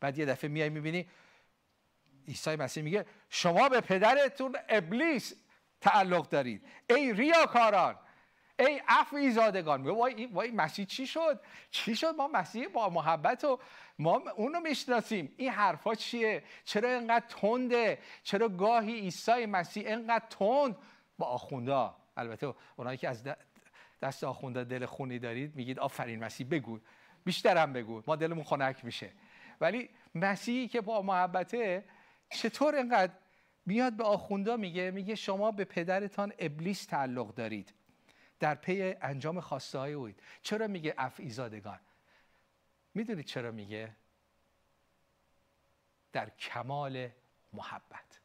بعد 0.00 0.18
یه 0.18 0.26
دفعه 0.26 0.50
میای 0.50 0.68
می‌بینی 0.68 1.08
عیسی 2.28 2.56
مسیح 2.56 2.82
میگه 2.82 3.06
شما 3.28 3.68
به 3.68 3.80
پدرتون 3.80 4.56
ابلیس 4.68 5.34
تعلق 5.80 6.28
دارید. 6.28 6.66
ای 6.90 7.12
ریاکاران 7.12 7.98
ای 8.58 8.80
عفو 8.88 9.30
زادگان 9.30 9.80
میگه 9.80 9.92
وای 9.92 10.26
وای 10.26 10.50
مسیح 10.50 10.86
چی 10.86 11.06
شد؟ 11.06 11.40
چی 11.70 11.96
شد؟ 11.96 12.14
ما 12.14 12.28
مسیح 12.28 12.68
با 12.68 12.88
محبت 12.88 13.44
و 13.44 13.58
ما 13.98 14.22
اونو 14.36 14.60
می‌شناسیم. 14.60 15.34
این 15.36 15.50
حرفا 15.50 15.94
چیه؟ 15.94 16.42
چرا 16.64 16.88
اینقدر 16.88 17.24
تنده؟ 17.28 17.98
چرا 18.22 18.48
گاهی 18.48 19.00
عیسی 19.00 19.46
مسیح 19.46 19.86
اینقدر 19.86 20.24
تند؟ 20.30 20.76
با 21.18 21.26
آخوندا 21.26 21.96
البته 22.16 22.54
اونایی 22.76 22.98
که 22.98 23.08
از 23.08 23.22
دست 24.02 24.24
آخوندا 24.24 24.64
دل 24.64 24.86
خونی 24.86 25.18
دارید 25.18 25.56
میگید 25.56 25.78
آفرین 25.78 26.24
مسیح 26.24 26.46
بگو. 26.50 26.78
بیشترم 27.24 27.72
بگو. 27.72 28.02
ما 28.06 28.16
دلمون 28.16 28.44
خنک 28.44 28.84
میشه. 28.84 29.10
ولی 29.60 29.90
مسیحی 30.14 30.68
که 30.68 30.80
با 30.80 31.02
محبته 31.02 31.84
چطور 32.30 32.74
اینقدر 32.74 33.12
میاد 33.66 33.92
به 33.92 34.04
آخوندا 34.04 34.56
میگه؟ 34.56 34.90
میگه 34.90 35.14
شما 35.14 35.50
به 35.50 35.64
پدرتان 35.64 36.32
ابلیس 36.38 36.86
تعلق 36.86 37.34
دارید. 37.34 37.74
در 38.44 38.54
پی 38.54 38.94
انجام 39.00 39.40
خواسته 39.40 39.78
های 39.78 39.92
اوید. 39.92 40.22
چرا 40.42 40.66
میگه 40.66 40.94
اف 40.98 41.20
ایزادگان؟ 41.20 41.80
می‌دونید 42.94 43.24
چرا 43.24 43.50
میگه؟ 43.50 43.96
در 46.12 46.30
کمال 46.30 47.08
محبت. 47.52 48.20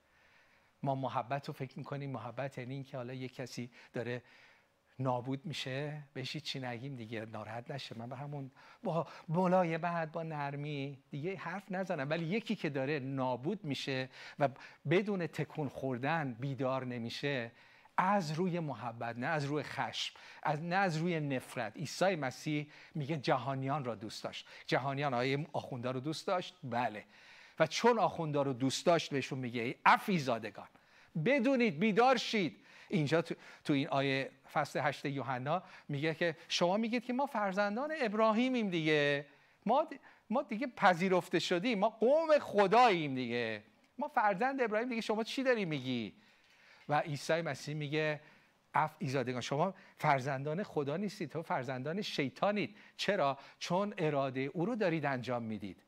ما 0.84 0.96
محبت 0.96 1.48
رو 1.48 1.54
فکر 1.54 1.78
می‌کنیم. 1.78 2.12
محبت 2.12 2.58
یعنی 2.58 2.74
اینکه 2.74 2.98
حالا 2.98 3.14
یه 3.14 3.28
کسی 3.28 3.72
داره 3.94 4.24
نابود 5.00 5.46
میشه 5.46 6.04
بهش 6.14 6.38
چی 6.38 6.60
نگیم 6.60 6.96
دیگه 6.96 7.26
ناراحت 7.26 7.72
نشه. 7.72 7.98
من 7.98 8.10
به 8.10 8.16
همون 8.16 8.52
با 8.84 9.08
بعد 9.82 10.12
با 10.12 10.24
نرمی 10.24 11.04
دیگه 11.10 11.36
حرف 11.36 11.72
نزنم. 11.72 12.10
ولی 12.10 12.26
یکی 12.26 12.56
که 12.56 12.70
داره 12.70 13.00
نابود 13.00 13.66
میشه 13.66 14.10
و 14.40 14.50
بدون 14.90 15.28
تکون 15.28 15.70
خوردن 15.70 16.34
بیدار 16.34 16.86
نمیشه 16.86 17.52
از 18.02 18.32
روی 18.32 18.60
محبت 18.60 19.18
نه 19.18 19.28
از 19.28 19.46
روی 19.46 19.64
خشم 19.64 20.16
از 20.44 20.62
نه 20.62 20.76
از 20.76 20.98
روی 20.98 21.20
نفرت. 21.20 21.78
عیسی 21.78 22.16
مسیح 22.16 22.68
میگه 22.96 23.18
جهانیان 23.18 23.86
را 23.86 23.96
دوست 23.96 24.24
داشت. 24.24 24.48
جهانیان 24.68 25.14
آیه 25.14 25.48
آخوندا 25.54 25.92
رو 25.92 26.00
دوست 26.00 26.28
داشت؟ 26.28 26.56
بله. 26.64 27.06
و 27.60 27.68
چون 27.68 28.00
آخوندا 28.00 28.42
رو 28.42 28.54
دوست 28.54 28.86
داشت 28.86 29.10
بهشون 29.12 29.40
میگه 29.40 29.76
افی 29.86 30.20
زادگان. 30.20 30.68
بدونید 31.26 31.80
بیدار 31.80 32.18
شید. 32.18 32.58
اینجا 32.90 33.22
تو, 33.22 33.36
تو 33.64 33.74
این 33.74 33.88
آیه 33.88 34.32
فصل 34.54 34.80
هشت 34.80 35.06
یوحنا 35.06 35.64
میگه 35.90 36.14
که 36.16 36.36
شما 36.48 36.78
میگید 36.78 37.04
که 37.06 37.14
ما 37.14 37.26
فرزندان 37.26 37.94
ابراهیمیم 38.02 38.70
دیگه. 38.70 39.26
ما 39.66 39.88
ما 40.30 40.44
دیگه 40.44 40.68
پذیرفته 40.68 41.40
شدیم. 41.40 41.80
ما 41.80 41.90
قوم 41.90 42.40
خداییم 42.40 43.16
دیگه. 43.16 43.64
ما 43.98 44.08
فرزند 44.08 44.62
ابراهیم 44.62 44.90
دیگه. 44.90 45.02
شما 45.02 45.24
چی 45.24 45.44
داری 45.44 45.66
میگی؟ 45.66 46.14
و 46.90 47.00
عیسی 47.00 47.42
مسیح 47.42 47.76
میگه 47.76 48.22
اف 48.74 48.96
ایزادگان 49.00 49.42
شما 49.42 49.74
فرزندان 49.98 50.64
خدا 50.64 50.98
نیستید 50.98 51.30
تو 51.30 51.42
فرزندان 51.42 52.02
شیطانید. 52.02 52.78
چرا؟ 52.98 53.38
چون 53.60 53.94
اراده 53.98 54.40
او 54.40 54.66
رو 54.66 54.76
دارید 54.76 55.06
انجام 55.06 55.44
می‌دید. 55.44 55.84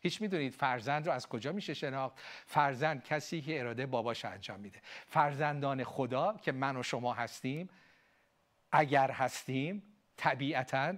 هیچ 0.00 0.22
می‌دونید 0.22 0.54
فرزند 0.54 1.06
رو 1.06 1.12
از 1.12 1.28
کجا 1.28 1.52
میشه 1.52 1.74
شناخت. 1.74 2.18
فرزند 2.46 3.04
کسی 3.04 3.40
که 3.40 3.60
اراده 3.60 3.86
باباش 3.86 4.24
انجام 4.24 4.60
میده. 4.60 4.80
فرزندان 5.06 5.84
خدا 5.84 6.36
که 6.42 6.52
من 6.52 6.76
و 6.76 6.82
شما 6.82 7.12
هستیم 7.12 7.68
اگر 8.72 9.10
هستیم 9.10 9.82
طبیعتا 10.16 10.94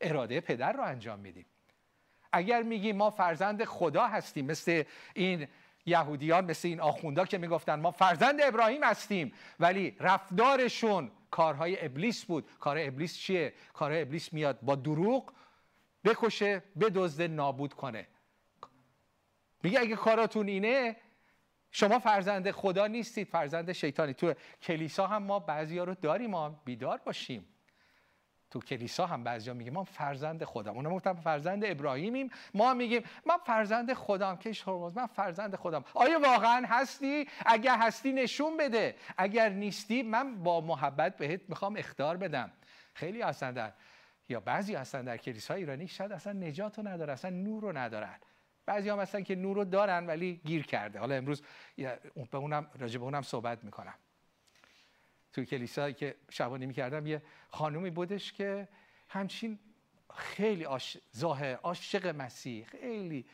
اراده 0.00 0.40
پدر 0.40 0.72
رو 0.72 0.82
انجام 0.82 1.18
میدیم. 1.18 1.46
اگر 2.32 2.62
میگیم 2.62 2.96
ما 2.96 3.10
فرزند 3.10 3.64
خدا 3.64 4.06
هستیم 4.06 4.46
مثل 4.46 4.82
این 5.14 5.48
یهودیان 5.86 6.44
مثل 6.44 6.68
این 6.68 6.80
آخوندا 6.80 7.24
که 7.24 7.38
می‌گفتن 7.38 7.80
ما 7.80 7.90
فرزند 7.90 8.40
ابراهیم 8.42 8.84
هستیم 8.84 9.32
ولی 9.60 9.96
رفتارشون 10.00 11.10
کارهای 11.30 11.84
ابلیس 11.84 12.24
بود. 12.24 12.48
کار 12.60 12.76
ابلیس 12.80 13.16
چیه؟ 13.16 13.54
کار 13.72 13.92
ابلیس 13.92 14.32
میاد 14.32 14.60
با 14.60 14.74
دروغ 14.74 15.32
بکشه 16.04 16.62
بدزده 16.80 17.28
نابود 17.28 17.74
کنه. 17.74 18.06
میگه 19.62 19.80
اگه 19.80 19.96
کاراتون 19.96 20.48
اینه 20.48 20.96
شما 21.70 21.98
فرزند 21.98 22.50
خدا 22.50 22.86
نیستید 22.86 23.28
فرزند 23.28 23.72
شیطانی. 23.72 24.14
تو 24.14 24.34
کلیسا 24.62 25.06
هم 25.06 25.22
ما 25.22 25.38
بعضی 25.38 25.78
ها 25.78 25.84
رو 25.84 25.94
داریم 25.94 26.30
ما 26.30 26.48
بیدار 26.64 27.00
باشیم. 27.04 27.55
تو 28.56 28.66
کلیسا 28.66 29.06
هم 29.06 29.24
بعضیا 29.24 29.54
میگه 29.54 29.70
ما 29.70 29.84
فرزند 29.84 30.44
خودم. 30.44 30.74
اونا 30.74 30.90
گفتن 30.90 31.12
فرزند 31.14 31.64
ابراهیمیم 31.64 32.30
ما 32.54 32.74
میگیم 32.74 33.02
من 33.26 33.36
فرزند 33.46 33.92
خودم. 33.92 34.36
که 34.36 34.52
من 34.94 35.06
فرزند 35.06 35.56
خودم. 35.56 35.84
آیا 35.94 36.20
واقعا 36.20 36.66
هستی؟ 36.68 37.28
اگر 37.46 37.78
هستی 37.78 38.12
نشون 38.12 38.56
بده. 38.56 38.96
اگر 39.18 39.48
نیستی 39.48 40.02
من 40.02 40.42
با 40.42 40.60
محبت 40.60 41.16
بهت 41.16 41.40
می‌خوام 41.48 41.76
اختار 41.76 42.16
بدم. 42.16 42.52
خیلی 42.94 43.22
هستن 43.22 43.52
در 43.52 43.72
یا 44.28 44.40
بعضی 44.40 44.74
هستن 44.74 45.04
در 45.04 45.16
کلیسای 45.16 45.60
ایرانی 45.60 45.88
شاید 45.88 46.12
اصلا 46.12 46.32
نجات 46.32 46.78
رو 46.78 46.88
ندارن 46.88 47.12
اصلا 47.12 47.30
نور 47.30 47.62
رو 47.62 47.78
ندارن. 47.78 48.18
بعضی 48.66 48.88
هم 48.88 49.00
هستن 49.00 49.22
که 49.22 49.34
نور 49.34 49.56
رو 49.56 49.64
دارن 49.64 50.06
ولی 50.06 50.40
گیر 50.44 50.66
کرده. 50.66 50.98
حالا 50.98 51.14
امروز 51.14 51.42
به 52.30 52.38
اونم 52.38 52.66
راجع 52.78 52.98
به 52.98 53.04
اونم 53.04 53.22
صحبت 53.22 53.64
می‌کنم. 53.64 53.94
توی 55.36 55.46
کلیسایی 55.46 55.94
که 55.94 56.14
شبانی 56.30 56.66
می‌کردم 56.66 57.06
یه 57.06 57.22
خانومی 57.50 57.90
بودش 57.90 58.32
که 58.32 58.68
همچین 59.08 59.58
خیلی 60.14 60.64
آش... 60.64 60.98
ظاهر 61.16 61.54
عاشق 61.54 62.06
مسیح 62.06 62.64
خیلی 62.64 63.26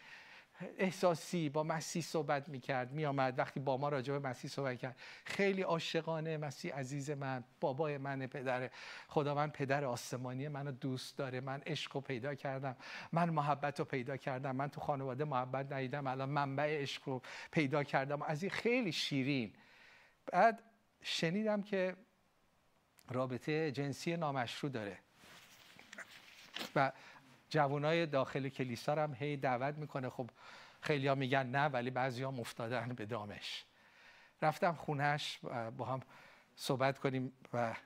احساسی 0.78 1.48
با 1.48 1.62
مسیح 1.62 2.02
صحبت 2.02 2.48
می‌کرد 2.48 2.92
میآمد 2.92 3.38
وقتی 3.38 3.60
با 3.60 3.76
ما 3.76 3.88
راجع 3.88 4.18
به 4.18 4.28
مسیح 4.28 4.50
صحبت 4.50 4.78
کرد. 4.78 4.96
خیلی 5.24 5.62
عاشقانه 5.62 6.36
مسیح 6.36 6.74
عزیز 6.74 7.10
من 7.10 7.44
بابای 7.60 7.98
من 7.98 8.26
پدر 8.26 8.70
من 9.16 9.50
پدر 9.50 9.84
آسمانی 9.84 10.48
منو 10.48 10.72
دوست 10.72 11.16
داره. 11.18 11.40
من 11.40 11.62
عشق 11.66 11.94
رو 11.94 12.00
پیدا 12.00 12.34
کردم. 12.34 12.76
من 13.12 13.30
محبت 13.30 13.78
رو 13.78 13.84
پیدا 13.84 14.16
کردم. 14.16 14.56
من 14.56 14.68
تو 14.68 14.80
خانواده 14.80 15.24
محبت 15.24 15.72
ندیدم. 15.72 16.06
الان 16.06 16.28
منبع 16.28 16.82
عشق 16.82 17.08
رو 17.08 17.22
پیدا 17.50 17.84
کردم. 17.84 18.22
از 18.22 18.42
این 18.42 18.50
خیلی 18.50 18.92
شیرین. 18.92 19.52
بعد 20.32 20.62
شنیدم 21.02 21.62
که 21.62 21.96
رابطه 23.10 23.72
جنسی 23.72 24.16
نامشروع 24.16 24.72
داره. 24.72 24.98
و 26.76 26.92
جوانای 27.48 28.06
داخل 28.06 28.48
کلیسا 28.48 28.94
هم 28.94 29.14
هی 29.14 29.36
دعوت 29.36 29.74
می‌کنه. 29.74 30.08
خب 30.10 30.30
خیلی 30.80 31.08
ها 31.08 31.14
میگن 31.14 31.46
نه 31.46 31.64
ولی 31.64 31.90
بعضی 31.90 32.22
ها 32.22 32.30
مفتادن 32.30 32.88
به 32.88 33.06
دامش. 33.06 33.64
رفتم 34.42 34.72
خونش 34.72 35.38
با 35.76 35.84
هم 35.84 36.00
صحبت 36.56 36.98
کنیم 36.98 37.32
و 37.52 37.76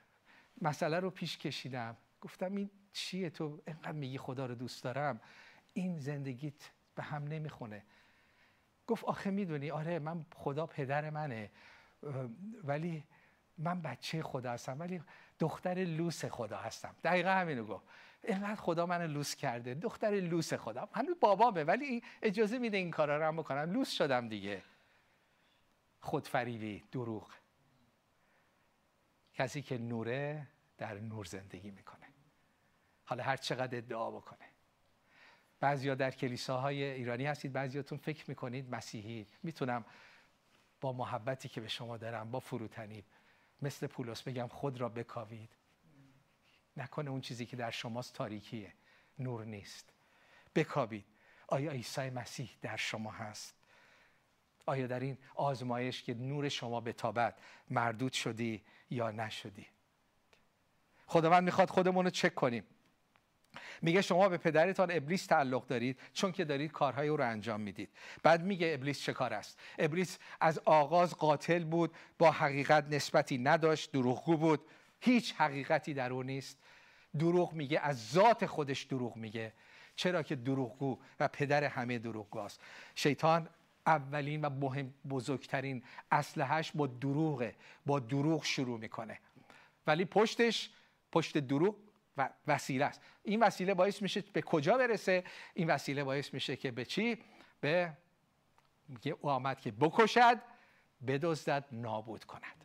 مسئله 0.63 1.01
رو 1.01 1.11
پیش 1.11 1.39
کشیدم. 1.39 1.97
گفتم 2.21 2.57
این 2.57 2.71
چیه 2.93 3.31
تو؟ 3.31 3.63
اینقدر 3.67 3.93
میگی 3.93 4.19
خدا 4.19 4.47
رو 4.47 4.55
دوست 4.55 4.85
دارم. 4.85 5.21
این 5.73 5.99
زندگیت 5.99 6.71
به 6.95 7.03
هم 7.03 7.25
نمی‌خونه. 7.25 7.83
گفت 8.87 9.05
آخه 9.05 9.31
می‌دونی 9.31 9.71
آره 9.71 9.99
من 9.99 10.27
خدا 10.35 10.67
پدر 10.67 11.11
منه. 11.11 11.51
ولی 12.65 13.05
من 13.59 13.83
بچه 13.83 14.23
خدا 14.23 14.53
هستم 14.53 14.81
ولی 14.81 15.03
دختر 15.39 15.75
لوس 15.75 16.25
خدا 16.25 16.57
هستم. 16.57 16.95
دقیقا 17.05 17.31
همینو 17.31 17.65
گفت. 17.65 17.85
اینقدر 18.25 18.55
خدا 18.55 18.87
من 18.87 19.07
لوس 19.07 19.35
کرده. 19.35 19.75
دختر 19.75 20.11
لوس 20.11 20.55
خدا. 20.55 20.89
هنوز 20.93 21.17
بابامه 21.21 21.65
ولی 21.65 22.03
اجازه 22.23 22.59
میده 22.59 22.77
این 22.77 22.91
کارا 22.91 23.17
رو 23.19 23.25
هم 23.25 23.37
بکنم. 23.37 23.73
لوس 23.73 23.91
شدم 23.91 24.29
دیگه. 24.29 24.63
خودفریبی 26.01 26.85
دروغ. 26.93 27.31
کسی 29.35 29.63
که 29.63 29.79
نوره 29.79 30.47
در 30.79 30.99
نور 30.99 31.25
زندگی 31.25 31.71
می‌کنه. 31.71 32.07
حالا 33.05 33.25
هر 33.25 33.37
چقدر 33.37 33.79
ادعا 33.79 34.11
بکنه. 34.11 34.47
بعضیا 35.61 35.95
در 35.95 36.11
کلیساهای 36.11 36.83
ایرانی 36.83 37.27
هستید 37.27 37.53
بعضیاتون 37.53 37.99
فکر 37.99 38.25
می‌کنید 38.29 38.75
مسیحی. 38.75 39.27
می‌تونم 39.43 39.85
با 40.81 40.93
محبتی 40.93 41.49
که 41.49 41.61
به 41.61 41.69
شما 41.69 41.97
دارم 41.97 42.31
با 42.31 42.41
فروتنی. 42.41 43.05
مثل 43.63 43.87
پولس 43.87 44.23
بگم 44.23 44.49
خود 44.49 44.81
را 44.81 44.89
بکاوید. 44.89 45.51
نکنه 46.77 47.11
اون 47.11 47.21
چیزی 47.21 47.47
که 47.47 47.57
در 47.57 47.71
شماست 47.71 48.15
تاریکیه 48.15 48.73
نور 49.19 49.45
نیست. 49.45 49.93
بکاوید. 50.55 51.05
آیا 51.49 51.71
عیسی 51.71 52.11
مسیح 52.11 52.51
در 52.63 52.77
شما 52.77 53.11
هست؟ 53.11 53.55
آیا 54.67 54.87
در 54.87 55.01
این 55.01 55.19
آزمایش 55.35 56.03
که 56.03 56.15
نور 56.15 56.49
شما 56.49 56.81
به 56.81 56.93
تابت 56.93 57.39
مردود 57.71 58.13
شدی 58.13 58.65
یا 58.91 59.11
نشدی؟ 59.11 59.67
خداوند 61.07 61.45
می‌خواد 61.45 61.71
خودمون 61.71 62.05
رو 62.05 62.11
چک 62.11 62.35
کنیم. 62.35 62.65
میگه 63.83 64.03
شما 64.03 64.29
به 64.29 64.37
پدرتان 64.37 64.91
ابلیس 64.91 65.27
تعلق 65.27 65.67
دارید 65.67 66.01
چون 66.13 66.33
که 66.33 66.45
دارید 66.45 66.73
کارهای 66.73 67.09
او 67.09 67.17
رو 67.17 67.25
انجام 67.25 67.61
می‌دید. 67.61 67.89
بعد 68.23 68.43
میگه 68.43 68.71
ابلیس 68.75 69.01
چه 69.01 69.13
کار 69.13 69.35
است؟ 69.35 69.59
ابلیس 69.79 70.19
از 70.41 70.61
آغاز 70.65 71.15
قاتل 71.15 71.65
بود 71.65 71.95
با 72.19 72.31
حقیقت 72.31 72.85
نسبتی 72.91 73.39
نداشت 73.39 73.93
دروغگو 73.93 74.37
بود. 74.37 74.61
هیچ 75.01 75.35
حقیقتی 75.35 75.95
در 75.95 76.13
او 76.13 76.23
نیست. 76.23 76.59
دروغ 77.19 77.53
میگه 77.53 77.81
از 77.81 78.11
ذات 78.11 78.47
خودش 78.47 78.83
دروغ 78.83 79.17
میگه. 79.17 79.53
چرا 79.97 80.23
که 80.23 80.37
دروغگو 80.37 80.99
و 81.21 81.29
پدر 81.29 81.65
همه 81.65 81.99
دروغگوست 81.99 82.61
شیطان 82.95 83.49
اولین 83.87 84.41
و 84.41 84.51
مهم 84.51 84.95
بزرگترین 85.11 85.83
اسلحهش 86.11 86.73
با 86.75 86.87
دروغه 86.87 87.55
با 87.87 87.99
دروغ 87.99 88.45
شروع 88.45 88.79
می‌کنه. 88.79 89.19
ولی 89.87 90.05
پشتش 90.05 90.71
پشت 91.13 91.39
دروغ 91.39 91.77
و 92.17 92.29
وسیله 92.47 92.85
است. 92.85 93.01
این 93.23 93.43
وسیله 93.43 93.75
باعث 93.75 94.03
میشه 94.03 94.25
به 94.33 94.43
کجا 94.43 94.79
برسه؟ 94.79 95.25
این 95.55 95.71
وسیله 95.71 96.05
باعث 96.05 96.35
میشه 96.35 96.57
که 96.57 96.71
به 96.71 96.85
چی؟ 96.85 97.23
به 97.61 97.93
میگه 98.89 99.17
او 99.21 99.31
آمد 99.31 99.61
که 99.61 99.71
بکشد 99.71 100.39
بدزدد 101.07 101.65
نابود 101.73 102.25
کند. 102.25 102.65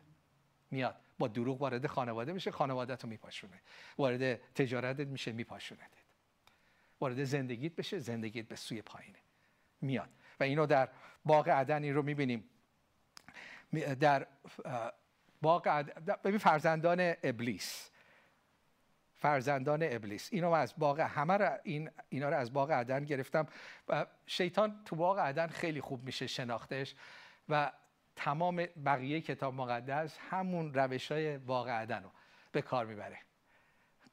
میاد. 0.70 0.96
با 1.18 1.28
دروغ 1.28 1.60
وارد 1.60 1.86
خانواده 1.86 2.32
میشه 2.32 2.50
خانواده 2.50 2.96
تو 2.96 3.08
میپاشونه. 3.08 3.60
وارد 3.98 4.52
تجارتت 4.54 5.06
میشه 5.06 5.32
میپاشونه 5.32 5.88
وارد 7.00 7.24
زندگیت 7.24 7.76
بشه 7.76 7.98
زندگیت 7.98 8.48
به 8.48 8.56
سوی 8.56 8.82
پایینه. 8.82 9.18
میاد. 9.80 10.08
و 10.40 10.44
اینو 10.44 10.66
در 10.66 10.88
باغ 11.24 11.48
عدن 11.48 11.82
این 11.82 11.94
رو 11.94 12.02
می‌بینیم. 12.02 12.50
در 14.00 14.26
باغ 15.42 15.68
عدن 15.68 16.16
ببین 16.24 16.38
فرزندان 16.38 17.14
ابلیس. 17.22 17.90
فرزندان 19.22 19.82
ابلیس. 19.82 20.28
اینو 20.32 20.50
از 20.50 20.74
باغ 20.78 21.00
همه 21.00 21.36
را 21.36 21.58
این 21.62 21.90
اینا 22.08 22.28
رو 22.28 22.36
از 22.36 22.52
باغ 22.52 22.70
عدن 22.70 23.04
گرفتم. 23.04 23.46
و 23.88 24.06
شیطان 24.26 24.84
تو 24.84 24.96
باغ 24.96 25.18
عدن 25.18 25.46
خیلی 25.46 25.80
خوب 25.80 26.04
میشه 26.04 26.26
شناختش 26.26 26.94
و 27.48 27.72
تمام 28.16 28.56
بقیه 28.56 29.20
کتاب 29.20 29.54
مقدس 29.54 30.18
همون 30.30 30.74
روش 30.74 31.12
های 31.12 31.38
باغ 31.38 31.68
عدن 31.68 32.02
رو 32.02 32.10
به 32.52 32.62
کار 32.62 32.86
می‌بره. 32.86 33.18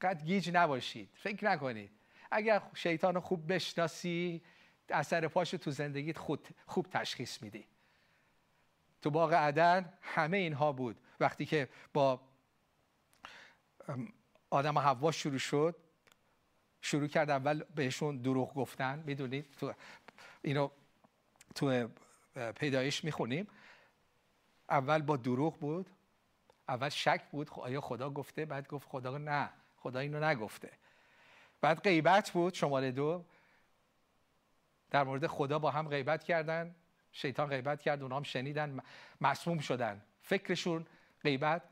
قد 0.00 0.24
گیج 0.24 0.50
نباشید. 0.52 1.10
فکر 1.14 1.44
نکنید. 1.44 1.90
اگر 2.30 2.62
شیطان 2.74 3.14
رو 3.14 3.20
خوب 3.20 3.52
بشناسی 3.52 4.42
اثر 4.90 5.28
پاشو 5.28 5.56
تو 5.56 5.70
زندگیت 5.70 6.18
خود 6.18 6.48
خوب 6.66 6.86
تشخیص 6.90 7.42
میدی. 7.42 7.66
تو 9.02 9.10
باغ 9.10 9.32
عدن 9.32 9.92
همه 10.02 10.36
اینها 10.36 10.72
بود. 10.72 10.96
وقتی 11.20 11.46
که 11.46 11.68
با 11.92 12.20
آدم 14.50 14.76
و 14.76 14.80
حوا 14.80 15.12
شروع 15.12 15.38
شد. 15.38 15.76
شروع 16.82 17.06
کرد 17.06 17.30
اول 17.30 17.64
بهشون 17.74 18.16
دروغ 18.16 18.54
گفتن. 18.54 19.02
می‌دونید؟ 19.06 19.54
تو 19.60 19.74
اینو 20.42 20.70
تو 21.54 21.88
پیدایش 22.56 23.04
می‌خونیم. 23.04 23.48
اول 24.70 25.02
با 25.02 25.16
دروغ 25.16 25.58
بود. 25.58 25.90
اول 26.68 26.88
شک 26.88 27.22
بود 27.30 27.50
آیا 27.50 27.80
خدا 27.80 28.10
گفته؟ 28.10 28.44
بعد 28.44 28.68
گفت 28.68 28.88
خدا 28.88 29.18
نه. 29.18 29.50
خدا 29.76 29.98
اینو 29.98 30.24
نگفته. 30.24 30.70
بعد 31.60 31.82
غیبت 31.82 32.30
بود 32.30 32.54
شماره 32.54 32.90
دو. 32.92 33.24
در 34.90 35.04
مورد 35.04 35.26
خدا 35.26 35.58
با 35.58 35.70
هم 35.70 35.88
غیبت 35.88 36.24
کردن. 36.24 36.74
شیطان 37.12 37.48
غیبت 37.48 37.82
کرد 37.82 38.02
اونها 38.02 38.16
هم 38.16 38.22
شنیدن 38.22 38.80
مسموم 39.20 39.58
شدن. 39.58 40.02
فکرشون 40.22 40.86
غیبت 41.22 41.62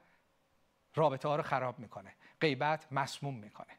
رابطه 0.94 1.28
ها 1.28 1.36
رو 1.36 1.42
خراب 1.42 1.78
می‌کنه. 1.78 2.14
غیبت 2.40 2.92
مسموم 2.92 3.34
می‌کنه. 3.34 3.76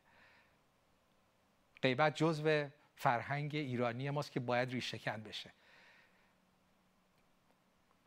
غیبت 1.82 2.16
جزو 2.16 2.68
فرهنگ 2.96 3.56
ایرانی 3.56 4.10
ماست 4.10 4.32
که 4.32 4.40
باید 4.40 4.72
ریشهکن 4.72 5.24
بشه. 5.24 5.52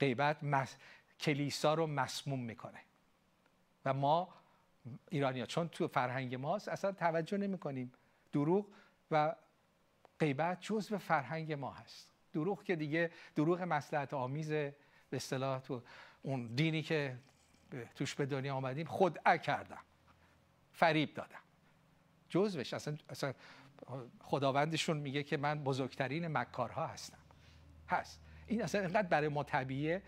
غیبت 0.01 0.45
مس... 0.45 0.77
کلیسا 1.21 1.75
رو 1.75 1.87
مسموم 1.87 2.41
می‌کنه. 2.41 2.81
و 3.85 3.95
ما 3.95 4.35
ایرانی 5.11 5.41
ها 5.41 5.47
چون 5.47 5.69
تو 5.69 5.89
فرهنگ 5.89 6.35
ماست 6.35 6.69
اصلا 6.69 6.93
توجه 6.93 7.37
نمی 7.37 7.59
کنیم 7.59 7.93
دروغ 8.33 8.67
و 9.11 9.35
غیبت 10.21 10.61
جزو 10.61 10.99
فرهنگ 10.99 11.53
ما 11.53 11.73
هست. 11.73 12.11
دروغ 12.33 12.65
که 12.65 12.77
دیگه 12.77 13.11
دروغ 13.35 13.61
مسلحت 13.61 14.15
آمیز 14.15 14.51
به 14.51 14.75
اصطلاح 15.13 15.61
تو 15.61 15.83
اون 16.23 16.47
دینی 16.47 16.83
که 16.83 17.19
توش 17.95 18.15
به 18.15 18.27
دنیا 18.27 18.55
آمدیم 18.55 18.87
خدعه 18.87 19.39
کردم. 19.39 19.83
فریب 20.73 21.15
دادم. 21.15 21.39
جزوش 22.29 22.75
اصلا, 22.75 22.97
اصلا 23.09 23.35
خداوندشون 24.21 24.97
میگه 24.97 25.23
که 25.23 25.37
من 25.37 25.65
بزرگترین 25.65 26.29
مکارها 26.29 26.87
هستم. 26.87 27.19
هست. 27.89 28.21
این 28.47 28.63
اصلا 28.63 28.81
اینقدر 28.81 29.09
برای 29.09 29.29
ما 29.29 29.45
طبیعیه. 29.45 30.03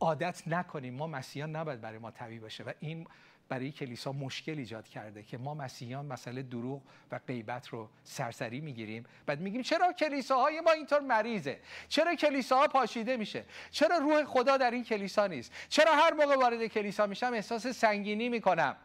عادت 0.00 0.48
نکنیم. 0.48 0.94
ما 0.94 1.06
مسیحیان 1.06 1.56
نباید 1.56 1.80
برای 1.80 1.98
ما 1.98 2.10
طبیعی 2.10 2.40
باشه 2.40 2.64
و 2.64 2.72
این 2.80 3.06
برای 3.48 3.72
کلیسا 3.72 4.12
مشکل 4.12 4.58
ایجاد 4.58 4.88
کرده 4.88 5.22
که 5.22 5.38
ما 5.38 5.54
مسیحیان 5.54 6.06
مسئله 6.06 6.42
دروغ 6.42 6.82
و 7.10 7.18
غیبت 7.18 7.68
رو 7.68 7.88
سرسری 8.04 8.60
می‌گیریم. 8.60 9.04
بعد 9.26 9.40
میگیم 9.40 9.62
چرا 9.62 9.92
کلیساهای 9.92 10.60
ما 10.60 10.70
اینطور 10.70 11.00
مریضه؟ 11.00 11.60
چرا 11.88 12.14
کلیساها 12.14 12.68
پاشیده 12.68 13.16
میشه؟ 13.16 13.44
چرا 13.70 13.98
روح 13.98 14.24
خدا 14.24 14.56
در 14.56 14.70
این 14.70 14.84
کلیسا 14.84 15.26
نیست؟ 15.26 15.52
چرا 15.68 15.94
هر 15.94 16.12
موقع 16.12 16.36
وارد 16.36 16.66
کلیسا 16.66 17.06
میشم 17.06 17.32
احساس 17.32 17.66
سنگینی 17.66 18.28
می‌کنم؟ 18.28 18.76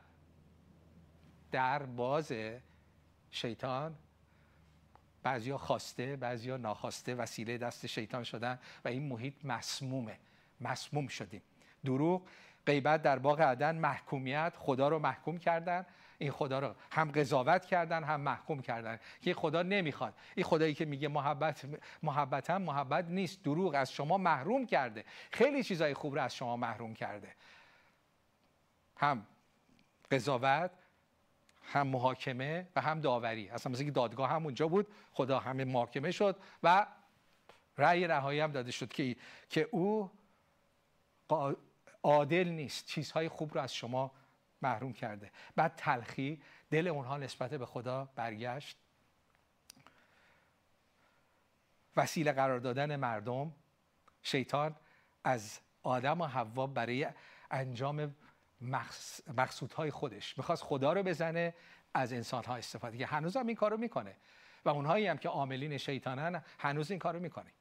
در 1.52 1.84
باز 1.84 2.34
شیطان 3.32 3.96
بعضیا 5.24 5.58
خواسته 5.58 6.16
بعضیا 6.16 6.58
ناخواسته 6.58 7.16
وسیله 7.16 7.58
دست 7.58 7.88
شیطان 7.88 8.24
شدن 8.24 8.60
و 8.86 8.88
این 8.88 9.08
محیط 9.08 9.34
مسمومه. 9.44 10.18
مسموم 10.62 11.08
شدیم. 11.08 11.42
دروغ 11.86 12.28
غیبت 12.66 13.02
در 13.02 13.20
باغ 13.20 13.42
عدن 13.42 13.76
محکومیت 13.76 14.54
خدا 14.58 14.88
رو 14.88 15.00
محکوم 15.00 15.38
کردن. 15.38 15.86
این 16.18 16.32
خدا 16.32 16.60
رو 16.60 16.76
هم 16.92 17.12
قضاوت 17.12 17.66
کردن 17.66 18.04
هم 18.04 18.22
محکوم 18.22 18.62
کردن. 18.62 19.00
که 19.22 19.34
خدا 19.34 19.64
نمی‌خواد. 19.64 20.14
این 20.36 20.46
خدایی 20.46 20.74
که 20.74 20.86
میگه 20.86 21.08
محبت 21.08 21.66
محبت 22.04 22.50
هم 22.50 22.62
محبت 22.62 23.06
نیست 23.06 23.44
دروغ 23.44 23.76
از 23.76 23.92
شما 23.92 24.18
محروم 24.18 24.66
کرده. 24.66 25.06
خیلی 25.32 25.64
چیزای 25.64 25.94
خوب 25.94 26.16
رو 26.16 26.22
از 26.22 26.36
شما 26.36 26.58
محروم 26.58 26.94
کرده. 26.94 27.36
هم 28.98 29.28
قضاوت 30.12 30.72
هم 31.72 31.88
محاکمه 31.88 32.68
و 32.76 32.82
هم 32.82 33.02
داوری. 33.02 33.50
اصلا 33.50 33.72
مثل 33.72 33.84
که 33.84 33.92
دادگاه 33.92 34.30
هم 34.30 34.46
اونجا 34.46 34.68
بود 34.68 34.88
خدا 35.12 35.40
همه 35.40 35.64
محاکمه 35.66 36.12
شد 36.12 36.36
و 36.64 36.88
رأی 37.78 38.08
رهایی 38.08 38.40
هم 38.40 38.52
داده 38.52 38.72
شد 38.72 38.94
که 38.94 39.16
که 39.50 39.68
او 39.72 40.12
عادل 42.04 42.48
نیست. 42.48 42.86
چیزهای 42.86 43.30
خوب 43.30 43.54
رو 43.54 43.62
از 43.62 43.74
شما 43.74 44.12
محروم 44.62 44.94
کرده. 44.94 45.32
بعد 45.56 45.74
تلخی 45.78 46.42
دل 46.72 46.88
اونها 46.88 47.18
نسبت 47.18 47.54
به 47.54 47.66
خدا 47.66 48.10
برگشت. 48.16 48.78
وسیله 51.98 52.32
قرار 52.32 52.60
دادن 52.60 52.96
مردم. 52.96 53.54
شیطان 54.24 54.76
از 55.24 55.60
آدم 55.84 56.22
و 56.22 56.26
حوا 56.26 56.68
برای 56.68 57.08
انجام 57.52 58.16
مقصودهای 59.38 59.92
خودش. 59.92 60.38
می‌خواست 60.38 60.64
خدا 60.64 60.94
رو 60.94 61.04
بزنه 61.04 61.54
از 61.94 62.14
انسانها 62.14 62.56
استفاده. 62.56 62.98
که 62.98 63.06
هنوز 63.06 63.38
هم 63.38 63.48
این 63.48 63.56
کارو 63.56 63.78
می‌کنه. 63.78 64.16
و 64.66 64.70
اونهایی 64.70 65.08
هم 65.08 65.18
که 65.18 65.30
عاملین 65.30 65.78
شیطانن 65.78 66.44
هنوز 66.60 66.92
این 66.92 67.00
کارو 67.00 67.20
می‌کنیم 67.20 67.54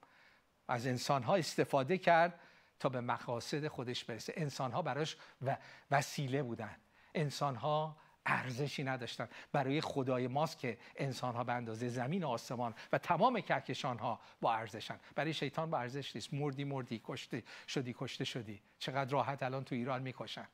از 0.69 0.87
انسانها 0.87 1.37
استفاده 1.37 1.99
کرد 1.99 2.41
تا 2.81 2.89
به 2.89 3.01
مقاصد 3.01 3.67
خودش 3.67 4.05
برسه. 4.05 4.33
انسان 4.37 4.73
ها 4.73 4.83
براش 4.83 5.17
و 5.43 5.57
وسیله 5.91 6.43
بودن. 6.43 6.77
انسان 7.15 7.57
ها 7.57 7.97
ارزشی 8.27 8.85
نداشتن. 8.85 9.29
برای 9.53 9.81
خدای 9.81 10.27
ماست 10.29 10.59
که 10.59 10.79
انسان 10.97 11.35
ها 11.35 11.45
به 11.45 11.53
اندازه 11.53 11.89
زمین 11.89 12.25
و 12.25 12.29
آسمان 12.29 12.75
و 12.93 12.99
تمام 12.99 13.41
کهکشان 13.41 13.99
ها 13.99 14.21
با 14.41 14.55
ارزشن. 14.55 15.01
برای 15.15 15.33
شیطان 15.33 15.71
با 15.71 15.79
ارزش 15.79 16.17
نیست. 16.17 16.35
مردی 16.35 16.65
مردی 16.65 17.03
کشته 17.05 17.43
شدی 17.69 17.95
کشته 17.99 18.25
شدی. 18.25 18.63
چقدر 18.79 19.11
راحت 19.11 19.43
الان 19.43 19.65
تو 19.65 19.75
ایران 19.75 20.03
می‌کشن. 20.03 20.47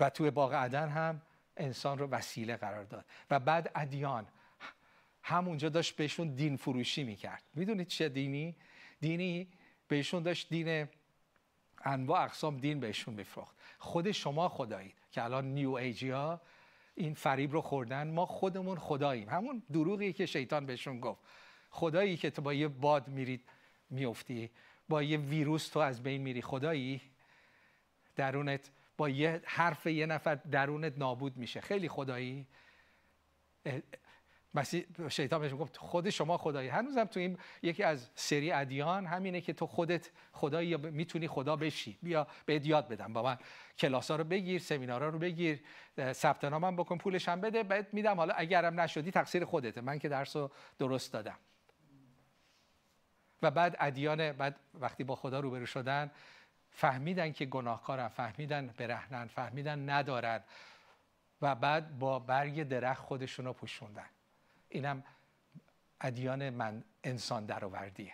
و 0.00 0.10
توی 0.10 0.30
باغ 0.30 0.54
عدن 0.54 0.88
هم 0.88 1.22
انسان 1.56 1.98
رو 1.98 2.06
وسیله 2.06 2.56
قرار 2.56 2.84
داد. 2.84 3.04
و 3.30 3.40
بعد 3.40 3.70
ادیان 3.74 4.26
همونجا 5.22 5.68
داشت 5.68 5.96
بهشون 5.96 6.34
دین 6.34 6.56
فروشی 6.56 7.04
می‌کرد. 7.04 7.42
می‌دونید 7.54 7.86
چه 7.86 8.08
دینی؟ 8.08 8.56
دینی 9.00 9.48
بهشون 9.88 10.22
داشت 10.22 10.48
دین 10.48 10.88
انواع 11.84 12.22
اقسام 12.24 12.56
دین 12.56 12.80
بهشون 12.80 13.14
میفروخت. 13.14 13.56
خود 13.78 14.10
شما 14.10 14.48
خدایید 14.48 14.94
که 15.10 15.24
الان 15.24 15.44
نیو 15.44 15.72
ایجی 15.72 16.10
ها 16.10 16.40
این 16.94 17.14
فریب 17.14 17.52
رو 17.52 17.60
خوردن 17.60 18.10
ما 18.10 18.26
خودمون 18.26 18.78
خداییم. 18.78 19.28
همون 19.28 19.62
دروغی 19.72 20.12
که 20.12 20.26
شیطان 20.26 20.66
بهشون 20.66 21.00
گفت. 21.00 21.20
خدایی 21.70 22.16
که 22.16 22.30
تو 22.30 22.42
با 22.42 22.54
یه 22.54 22.68
باد 22.68 23.08
میرید 23.08 23.44
میفتی 23.90 24.50
با 24.88 25.02
یه 25.02 25.18
ویروس 25.18 25.68
تو 25.68 25.78
از 25.78 26.02
بین 26.02 26.22
میری. 26.22 26.42
خدایی 26.42 27.00
درونت 28.16 28.70
با 29.00 29.08
یه 29.08 29.42
حرف 29.44 29.86
یه 29.86 30.06
نفر 30.06 30.34
درونت 30.34 30.98
نابود 30.98 31.36
میشه. 31.36 31.60
خیلی 31.60 31.88
خدایی. 31.88 32.46
مسیح 34.54 34.86
شیطان 35.08 35.40
بهش 35.40 35.52
گفت 35.52 35.76
خود 35.76 36.10
شما 36.10 36.38
خدایی. 36.38 36.68
هنوزم 36.68 37.04
تو 37.04 37.20
این 37.20 37.38
یکی 37.62 37.82
از 37.82 38.10
سری 38.14 38.52
ادیان 38.52 39.06
همینه 39.06 39.40
که 39.40 39.52
تو 39.52 39.66
خودت 39.66 40.10
خدایی 40.32 40.68
یا 40.68 40.78
می‌تونی 40.78 41.28
خدا 41.28 41.56
بشی. 41.56 41.98
بیا 42.02 42.26
به 42.46 42.66
یاد 42.66 42.88
بدم. 42.88 43.12
با 43.12 43.22
من 43.22 43.38
کلاس 43.78 44.10
ها 44.10 44.16
رو 44.16 44.24
بگیر 44.24 44.60
سمینارها 44.60 45.08
رو 45.08 45.18
بگیر 45.18 45.60
ثبت 46.12 46.44
نامم 46.44 46.76
بکن 46.76 46.98
پولش 46.98 47.28
هم 47.28 47.40
بده. 47.40 47.62
بعد 47.62 47.94
میدم 47.94 48.16
حالا 48.16 48.34
اگرم 48.34 48.80
نشدی 48.80 49.10
تقصیر 49.10 49.44
خودته. 49.44 49.80
من 49.80 49.98
که 49.98 50.08
درس 50.08 50.36
رو 50.36 50.50
درست 50.78 51.12
دادم. 51.12 51.38
و 53.42 53.50
بعد 53.50 53.76
ادیان 53.80 54.32
بعد 54.32 54.60
وقتی 54.74 55.04
با 55.04 55.14
خدا 55.14 55.40
روبرو 55.40 55.66
شدن 55.66 56.10
فهمیدن 56.70 57.32
که 57.32 57.46
گناهکارن 57.46 58.08
فهمیدن 58.08 58.66
برهنن 58.66 59.26
فهمیدن 59.26 59.90
ندارن 59.90 60.40
و 61.42 61.54
بعد 61.54 61.98
با 61.98 62.18
برگ 62.18 62.62
درخت 62.62 63.02
خودشون 63.02 63.44
رو 63.44 63.52
پوشوندن. 63.52 64.06
اینم 64.68 65.04
ادیان 66.00 66.50
من 66.50 66.84
انسان 67.04 67.46
درآوردیه 67.46 68.12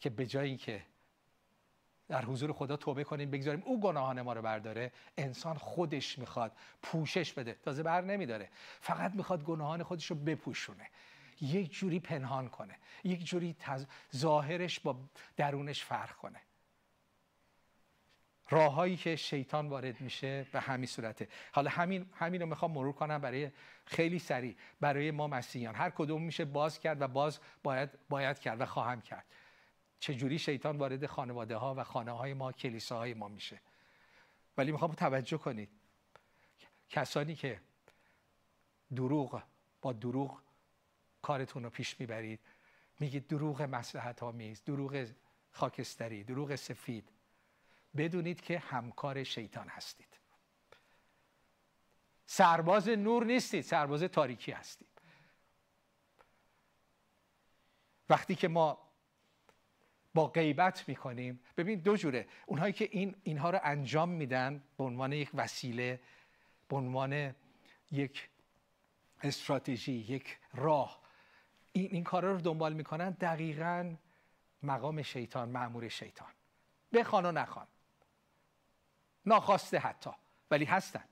که 0.00 0.10
به 0.10 0.26
جایی 0.26 0.56
که 0.56 0.82
در 2.08 2.24
حضور 2.24 2.52
خدا 2.52 2.76
توبه 2.76 3.04
کنیم 3.04 3.30
بگذاریم 3.30 3.62
او 3.64 3.80
گناهان 3.80 4.22
ما 4.22 4.32
رو 4.32 4.42
برداره 4.42 4.92
انسان 5.18 5.56
خودش 5.56 6.18
می‌خواد 6.18 6.52
پوشش 6.82 7.32
بده. 7.32 7.54
تازه 7.54 7.82
بر 7.82 8.00
نمیداره. 8.00 8.48
فقط 8.80 9.14
می‌خواد 9.14 9.44
گناهان 9.44 9.82
خودش 9.82 10.06
رو 10.06 10.16
بپوشونه. 10.16 10.90
یک 11.40 11.72
جوری 11.72 12.00
پنهان 12.00 12.48
کنه. 12.48 12.76
یک 13.04 13.24
جوری 13.24 13.56
ظاهرش 14.16 14.80
با 14.80 14.96
درونش 15.36 15.84
فرق 15.84 16.12
کنه. 16.12 16.40
راههایی 18.50 18.96
که 18.96 19.16
شیطان 19.16 19.68
وارد 19.68 20.00
میشه 20.00 20.46
به 20.52 20.60
همین 20.60 20.86
صورته. 20.86 21.28
حالا 21.52 21.70
همین 21.70 22.06
همین 22.14 22.40
رو 22.40 22.46
می‌خوام 22.46 22.70
مرور 22.70 22.92
کنم 22.92 23.18
برای 23.18 23.50
خیلی 23.84 24.18
سریع. 24.18 24.56
برای 24.80 25.10
ما 25.10 25.26
مسیحیان. 25.26 25.74
هر 25.74 25.90
کدوم 25.90 26.22
میشه 26.22 26.44
باز 26.44 26.80
کرد 26.80 27.00
و 27.02 27.08
باز 27.08 27.38
باید 27.62 27.90
باید 28.08 28.38
کرد 28.38 28.60
و 28.60 28.66
خواهم 28.66 29.00
کرد. 29.00 29.24
چجوری 30.00 30.38
شیطان 30.38 30.78
وارد 30.78 31.06
خانواده 31.06 31.56
ها 31.56 31.74
و 31.74 31.84
خانه 31.84 32.12
های 32.12 32.34
ما 32.34 32.52
کلیساهای 32.52 33.14
ما 33.14 33.28
میشه؟ 33.28 33.60
ولی 34.56 34.72
می‌خوام 34.72 34.92
توجه 34.92 35.38
کنید. 35.38 35.68
کسانی 36.90 37.34
که 37.34 37.60
دروغ 38.96 39.42
با 39.82 39.92
دروغ 39.92 40.40
کارتون 41.22 41.64
رو 41.64 41.70
پیش 41.70 42.00
می‌برید 42.00 42.40
میگید 43.00 43.26
دروغ 43.26 43.62
مسلحت 43.62 44.22
آمیز 44.22 44.64
دروغ 44.64 45.06
خاکستری 45.50 46.24
دروغ 46.24 46.54
سفید. 46.54 47.08
بدونید 47.96 48.40
که 48.40 48.58
همکار 48.58 49.24
شیطان 49.24 49.68
هستید. 49.68 50.18
سرباز 52.26 52.88
نور 52.88 53.24
نیستید 53.24 53.60
سرباز 53.60 54.02
تاریکی 54.02 54.52
هستید. 54.52 54.88
وقتی 58.10 58.34
که 58.34 58.48
ما 58.48 58.78
با 60.14 60.26
غیبت 60.26 60.88
می‌کنیم 60.88 61.40
ببین 61.56 61.80
دو 61.80 61.96
جوره. 61.96 62.28
اونهایی 62.46 62.72
که 62.72 62.88
این 62.92 63.16
اینها 63.22 63.50
رو 63.50 63.60
انجام 63.62 64.08
میدن 64.08 64.62
به 64.76 64.84
عنوان 64.84 65.12
یک 65.12 65.30
وسیله 65.34 66.00
به 66.68 66.76
عنوان 66.76 67.34
یک 67.90 68.28
استراتژی 69.22 69.92
یک 69.92 70.38
راه 70.54 71.00
این, 71.72 71.88
این 71.90 72.04
کارا 72.04 72.32
رو 72.32 72.40
دنبال 72.40 72.72
می‌کنن 72.72 73.10
دقیقا 73.10 73.96
مقام 74.62 75.02
شیطان 75.02 75.48
معمور 75.48 75.88
شیطان. 75.88 76.32
بخوان 76.92 77.26
و 77.26 77.32
نخوان. 77.32 77.66
ناخواسته 79.28 79.78
حتی 79.78 80.10
ولی 80.50 80.64
هستن. 80.64 81.04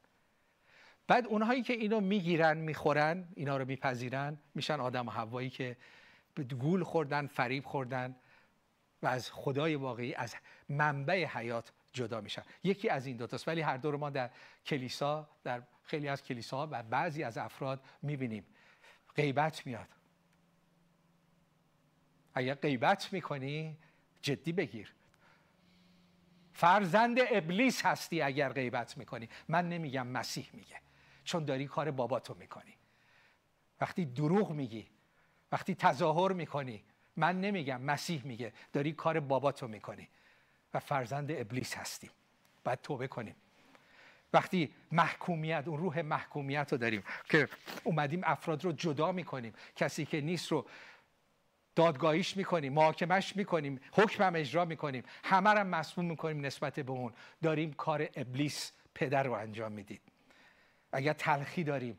بعد 1.09 1.27
اونهایی 1.27 1.63
که 1.63 1.73
اینو 1.73 2.01
می‌گیرن 2.01 2.57
می‌خورن 2.57 3.29
اینا 3.35 3.57
رو 3.57 3.65
میپذیرن 3.65 4.39
میشن 4.55 4.81
آدم 4.81 5.09
و 5.09 5.11
هوایی 5.11 5.51
که 5.51 5.77
گول 6.61 6.85
خوردن 6.85 7.27
فریب 7.27 7.65
خوردن 7.65 8.17
و 9.03 9.07
از 9.07 9.31
خدای 9.31 9.75
واقعی 9.75 10.15
از 10.15 10.35
منبع 10.69 11.25
حیات 11.25 11.73
جدا 11.93 12.21
میشن. 12.21 12.43
یکی 12.65 12.89
از 12.89 13.07
این 13.07 13.17
دوتاست 13.17 13.49
ولی 13.49 13.61
هر 13.61 13.77
دو 13.77 13.91
رو 13.91 13.99
ما 13.99 14.11
در 14.11 14.31
کلیسا 14.67 15.29
در 15.45 15.63
خیلی 15.83 16.09
از 16.09 16.23
کلیساها 16.23 16.69
و 16.71 16.83
بعضی 16.83 17.23
از 17.23 17.39
افراد 17.39 17.85
می‌بینیم. 18.03 18.47
غیبت 19.17 19.67
میاد. 19.67 19.89
اگر 22.35 22.55
غیبت 22.55 23.13
می‌کنی 23.13 23.77
جدی 24.23 24.53
بگیر. 24.53 24.96
فرزند 26.57 27.19
ابلیس 27.31 27.83
هستی 27.87 28.23
اگر 28.23 28.53
غیبت 28.53 28.99
می‌کنی. 28.99 29.29
من 29.49 29.69
نمیگم 29.69 30.07
مسیح 30.07 30.49
میگه. 30.53 30.77
چون 31.25 31.45
داری 31.45 31.67
کار 31.67 31.91
باباتو 31.91 32.35
می‌کنی. 32.35 32.75
وقتی 33.81 34.05
دروغ 34.05 34.51
میگی 34.51 34.87
وقتی 35.53 35.75
تظاهر 35.75 36.33
می‌کنی 36.33 36.85
من 37.17 37.41
نمیگم 37.41 37.81
مسیح 37.81 38.23
میگه. 38.25 38.53
داری 38.73 38.93
کار 38.93 39.21
باباتو 39.21 39.69
می‌کنی. 39.69 40.09
و 40.75 40.81
فرزند 40.81 41.31
ابلیس 41.31 41.75
هستیم. 41.75 42.11
باید 42.65 42.81
توبه 42.83 43.09
کنیم. 43.09 43.37
وقتی 44.33 44.75
محکومیت 44.93 45.65
اون 45.67 45.79
روح 45.79 46.03
محکومیت 46.03 46.73
رو 46.73 46.79
داریم 46.79 47.05
که 47.25 47.49
اومدیم 47.85 48.21
افراد 48.25 48.65
رو 48.65 48.73
جدا 48.73 49.13
می‌کنیم. 49.13 49.55
کسی 49.77 50.05
که 50.05 50.21
نیست 50.21 50.53
رو 50.53 50.67
دادگاهیش 51.77 52.37
می‌کنیم 52.37 52.73
محاکمش 52.73 53.37
می‌کنیم 53.37 53.81
حکمم 53.93 54.33
اجرا 54.37 54.65
می‌کنیم. 54.65 55.05
همه 55.25 55.51
رو 55.51 55.65
مسموم 55.65 56.07
می‌کنیم 56.07 56.47
نسبت 56.47 56.81
به 56.81 56.93
اون. 56.93 57.13
داریم 57.43 57.73
کار 57.73 58.09
ابلیس 58.17 58.73
پدر 58.95 59.23
رو 59.23 59.33
انجام 59.33 59.73
می‌دید 59.73 60.01
اگر 60.93 61.13
تلخی 61.13 61.65
داریم 61.65 61.99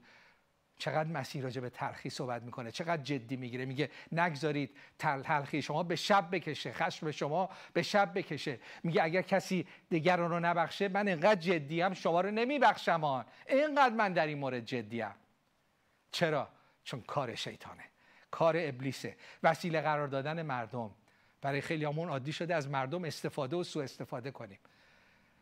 چقدر 0.77 1.09
مسیح 1.09 1.43
راجع 1.43 1.61
به 1.61 1.69
تلخی 1.69 2.09
صحبت 2.09 2.41
می‌کنه؟ 2.43 2.71
چقدر 2.71 3.03
جدی 3.03 3.35
می‌گیره؟ 3.35 3.65
میگه 3.65 3.89
نگذارید 4.11 4.77
تلخی 4.99 5.61
شما 5.61 5.83
به 5.83 5.95
شب 5.95 6.27
بکشه 6.31 6.73
خشم 6.73 7.11
شما 7.11 7.49
به 7.73 7.81
شب 7.81 8.17
بکشه. 8.17 8.59
میگه 8.83 9.03
اگر 9.03 9.21
کسی 9.21 9.67
دیگران 9.89 10.29
رو 10.29 10.39
نبخشه 10.39 10.87
من 10.87 11.07
اینقدر 11.07 11.41
جدیم 11.41 11.93
شما 11.93 12.21
رو 12.21 12.31
نمیبخشم 12.31 13.03
آن. 13.03 13.25
اینقدر 13.47 13.95
من 13.95 14.13
در 14.13 14.27
این 14.27 14.37
مورد 14.37 14.65
جدیم. 14.65 15.15
چرا؟ 16.11 16.49
چون 16.83 17.01
کار 17.01 17.35
شیطانه. 17.35 17.83
کار 18.31 18.55
ابلیسه. 18.57 19.15
وسیله 19.43 19.81
قرار 19.81 20.07
دادن 20.07 20.41
مردم. 20.41 20.91
برای 21.41 21.61
خیلی 21.61 21.85
همون 21.85 22.09
عادی 22.09 22.33
شده 22.33 22.55
از 22.55 22.69
مردم 22.69 23.05
استفاده 23.05 23.55
و 23.55 23.63
سوء 23.63 23.83
استفاده 23.83 24.31
کنیم. 24.31 24.59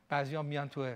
بعضی 0.10 0.38
میان 0.38 0.70
تو 0.70 0.96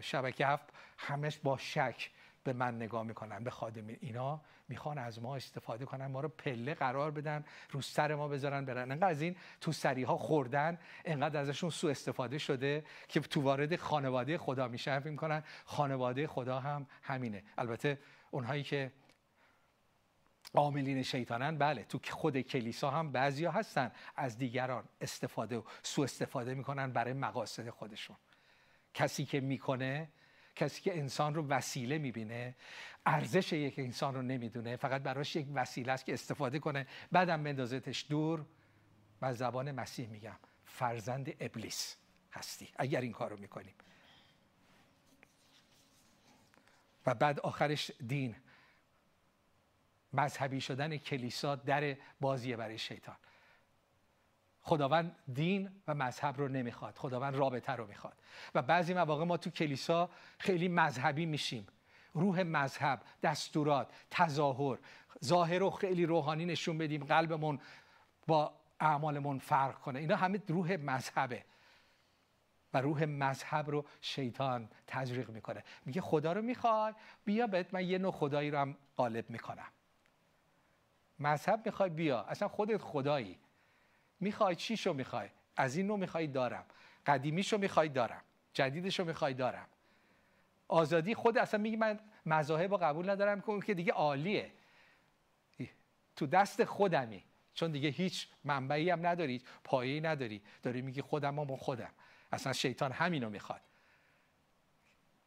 شبکه 0.00 0.46
هفت 0.46 0.64
همش 0.98 1.38
با 1.38 1.56
شک 1.56 2.10
به 2.44 2.52
من 2.52 2.76
نگاه 2.76 3.02
می‌کنن 3.02 3.44
به 3.44 3.50
خادم 3.50 3.86
اینا 4.00 4.40
می‌خوان 4.68 4.98
از 4.98 5.22
ما 5.22 5.36
استفاده 5.36 5.84
کنن 5.84 6.06
ما 6.06 6.20
رو 6.20 6.28
پله 6.28 6.74
قرار 6.74 7.10
بدن 7.10 7.44
رو 7.70 7.80
سر 7.80 8.14
ما 8.14 8.28
بذارن 8.28 8.64
برن. 8.64 8.90
انقدر 8.90 9.08
از 9.08 9.22
این 9.22 9.36
تو 9.60 9.72
سری 9.72 10.02
ها 10.02 10.16
خوردن 10.16 10.78
انقدر 11.04 11.40
ازشون 11.40 11.70
سوء 11.70 11.90
استفاده 11.90 12.38
شده 12.38 12.84
که 13.08 13.20
تو 13.20 13.42
وارد 13.42 13.76
خانواده 13.76 14.38
خدا 14.38 14.68
میشن 14.68 15.00
فکر 15.00 15.10
می‌کنن 15.10 15.42
خانواده 15.64 16.26
خدا 16.26 16.60
هم 16.60 16.86
همینه. 17.02 17.42
البته 17.58 17.98
اونهایی 18.30 18.62
که 18.62 18.92
عاملین 20.54 21.02
شیطانن 21.02 21.58
بله 21.58 21.84
تو 21.84 22.00
خود 22.10 22.40
کلیسا 22.40 22.90
هم 22.90 23.12
بعضیا 23.12 23.50
هستن 23.50 23.92
از 24.16 24.38
دیگران 24.38 24.84
استفاده 25.00 25.56
و 25.56 25.62
سوء 25.82 26.04
استفاده 26.04 26.54
می‌کنن 26.54 26.92
برای 26.92 27.12
مقاصد 27.12 27.70
خودشون. 27.70 28.16
کسی 28.94 29.24
که 29.24 29.40
می‌کنه 29.40 30.08
کسی 30.56 30.82
که 30.82 30.98
انسان 30.98 31.34
رو 31.34 31.46
وسیله 31.46 31.98
می‌بینه 31.98 32.54
ارزش 33.06 33.52
یک 33.52 33.78
انسان 33.78 34.14
رو 34.14 34.22
نمی‌دونه 34.22 34.76
فقط 34.76 35.02
براش 35.02 35.36
یک 35.36 35.46
وسیله 35.54 35.92
است 35.92 36.04
که 36.04 36.12
استفاده 36.12 36.58
کنه 36.58 36.86
بعدم 37.12 37.42
بندازتش 37.42 38.06
دور. 38.08 38.44
و 39.22 39.34
زبان 39.34 39.72
مسیح 39.72 40.08
میگم 40.08 40.36
فرزند 40.64 41.34
ابلیس 41.40 41.96
هستی 42.32 42.68
اگر 42.76 43.00
این 43.00 43.12
کار 43.12 43.30
رو 43.30 43.36
می‌کنیم. 43.36 43.74
و 47.06 47.14
بعد 47.14 47.40
آخرش 47.40 47.90
دین. 48.06 48.36
مذهبی 50.12 50.60
شدن 50.60 50.96
کلیسا 50.96 51.56
در 51.56 51.96
بازیه 52.20 52.56
برای 52.56 52.78
شیطان. 52.78 53.16
خداوند 54.62 55.16
دین 55.32 55.70
و 55.88 55.94
مذهب 55.94 56.36
رو 56.38 56.48
نمی‌خواد. 56.48 56.96
خداوند 56.96 57.36
رابطه 57.36 57.72
رو 57.72 57.86
می‌خواد. 57.86 58.14
و 58.54 58.62
بعضی 58.62 58.94
مواقع 58.94 59.24
ما 59.24 59.36
تو 59.36 59.50
کلیسا 59.50 60.10
خیلی 60.38 60.68
مذهبی 60.68 61.26
میشیم. 61.26 61.66
روح 62.14 62.42
مذهب 62.42 63.02
دستورات 63.22 63.92
تظاهر 64.10 64.78
ظاهر 65.24 65.58
رو 65.58 65.70
خیلی 65.70 66.06
روحانی 66.06 66.44
نشون 66.44 66.78
بدیم 66.78 67.04
قلبمون 67.04 67.60
با 68.26 68.54
اعمالمون 68.80 69.38
فرق 69.38 69.78
کنه. 69.78 69.98
اینا 69.98 70.16
همه 70.16 70.40
روح 70.48 70.76
مذهبه. 70.76 71.44
و 72.74 72.80
روح 72.80 73.04
مذهب 73.04 73.70
رو 73.70 73.84
شیطان 74.00 74.68
تزریق 74.86 75.30
می‌کنه. 75.30 75.64
میگه 75.86 76.00
خدا 76.00 76.32
رو 76.32 76.42
می‌خوای 76.42 76.94
بیا 77.24 77.46
بهت 77.46 77.74
من 77.74 77.88
یه 77.88 77.98
نوع 77.98 78.12
خدایی 78.12 78.50
رو 78.50 78.58
هم 78.58 78.76
غالب 78.96 79.30
می‌کنم. 79.30 79.68
مذهب 81.20 81.66
می‌خوای 81.66 81.90
بیا. 81.90 82.20
اصلا 82.20 82.48
خودت 82.48 82.82
خدایی. 82.82 83.38
می‌خوای 84.20 84.54
چیشو 84.54 84.92
می‌خوای؟ 84.92 85.28
از 85.56 85.76
این 85.76 85.86
نوع 85.86 85.98
می‌خوای 85.98 86.26
دارم. 86.26 86.64
قدیمیشو 87.06 87.58
می‌خوای 87.58 87.88
دارم. 87.88 88.22
جدیدشو 88.52 89.04
می‌خوای 89.04 89.34
دارم. 89.34 89.66
آزادی 90.68 91.14
خود 91.14 91.38
اصلا 91.38 91.60
میگی 91.60 91.76
من 91.76 92.00
مذاهب 92.26 92.70
رو 92.70 92.76
قبول 92.76 93.10
ندارم 93.10 93.60
که 93.60 93.74
دیگه 93.74 93.92
عالیه. 93.92 94.50
تو 96.16 96.26
دست 96.26 96.64
خودمی. 96.64 97.24
چون 97.54 97.70
دیگه 97.70 97.88
هیچ 97.88 98.28
منبعی 98.44 98.90
هم 98.90 99.06
نداری 99.06 99.42
پایه‌ای 99.64 100.00
نداری. 100.00 100.42
داری 100.62 100.82
میگی 100.82 101.02
خودم 101.02 101.38
و 101.38 101.56
خودم. 101.56 101.90
اصلا 102.32 102.52
شیطان 102.52 102.92
همینو 102.92 103.30
می‌خواد. 103.30 103.60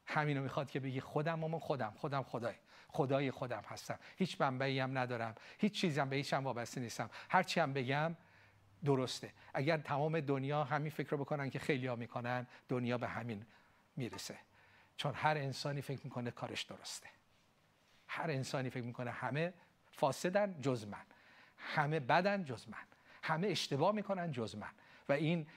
همینو 0.05 0.41
می‌خواد 0.41 0.71
که 0.71 0.79
بگی 0.79 1.01
خودم 1.01 1.43
و 1.43 1.59
خودم. 1.59 1.93
خودم 1.97 2.23
خدای. 2.23 2.55
خدای 2.91 3.31
خودم 3.31 3.63
هستم. 3.67 3.99
هیچ 4.17 4.41
منبعی 4.41 4.79
هم 4.79 4.97
ندارم. 4.97 5.35
هیچ 5.59 5.73
چیزی 5.73 5.99
هم 5.99 6.09
به 6.09 6.15
هیچ 6.15 6.33
هم 6.33 6.43
وابسته 6.43 6.81
نیستم. 6.81 7.09
هرچی 7.29 7.59
هم 7.59 7.73
بگم 7.73 8.15
درسته. 8.85 9.33
اگر 9.53 9.77
تمام 9.77 10.19
دنیا 10.19 10.63
همین 10.63 10.91
فکر 10.91 11.09
رو 11.09 11.17
بکنن 11.17 11.49
که 11.49 11.59
خیلی 11.59 11.87
ها 11.87 11.95
می‌کنن 11.95 12.47
دنیا 12.69 12.97
به 12.97 13.07
همین 13.07 13.45
می‌رسه. 13.95 14.37
چون 14.97 15.13
هر 15.13 15.37
انسانی 15.37 15.81
فکر 15.81 15.99
می‌کنه 16.03 16.31
کارش 16.31 16.61
درسته. 16.61 17.07
هر 18.07 18.31
انسانی 18.31 18.69
فکر 18.69 18.83
می‌کنه 18.83 19.11
همه 19.11 19.53
فاسدن 19.91 20.61
جز 20.61 20.87
من. 20.87 21.05
همه 21.57 21.99
بدن 21.99 22.43
جز 22.43 22.69
من. 22.69 22.85
همه 23.23 23.47
اشتباه 23.47 23.91
می‌کنن 23.91 24.31
جز 24.31 24.55
من. 24.55 24.71
و 25.09 25.13
این 25.13 25.47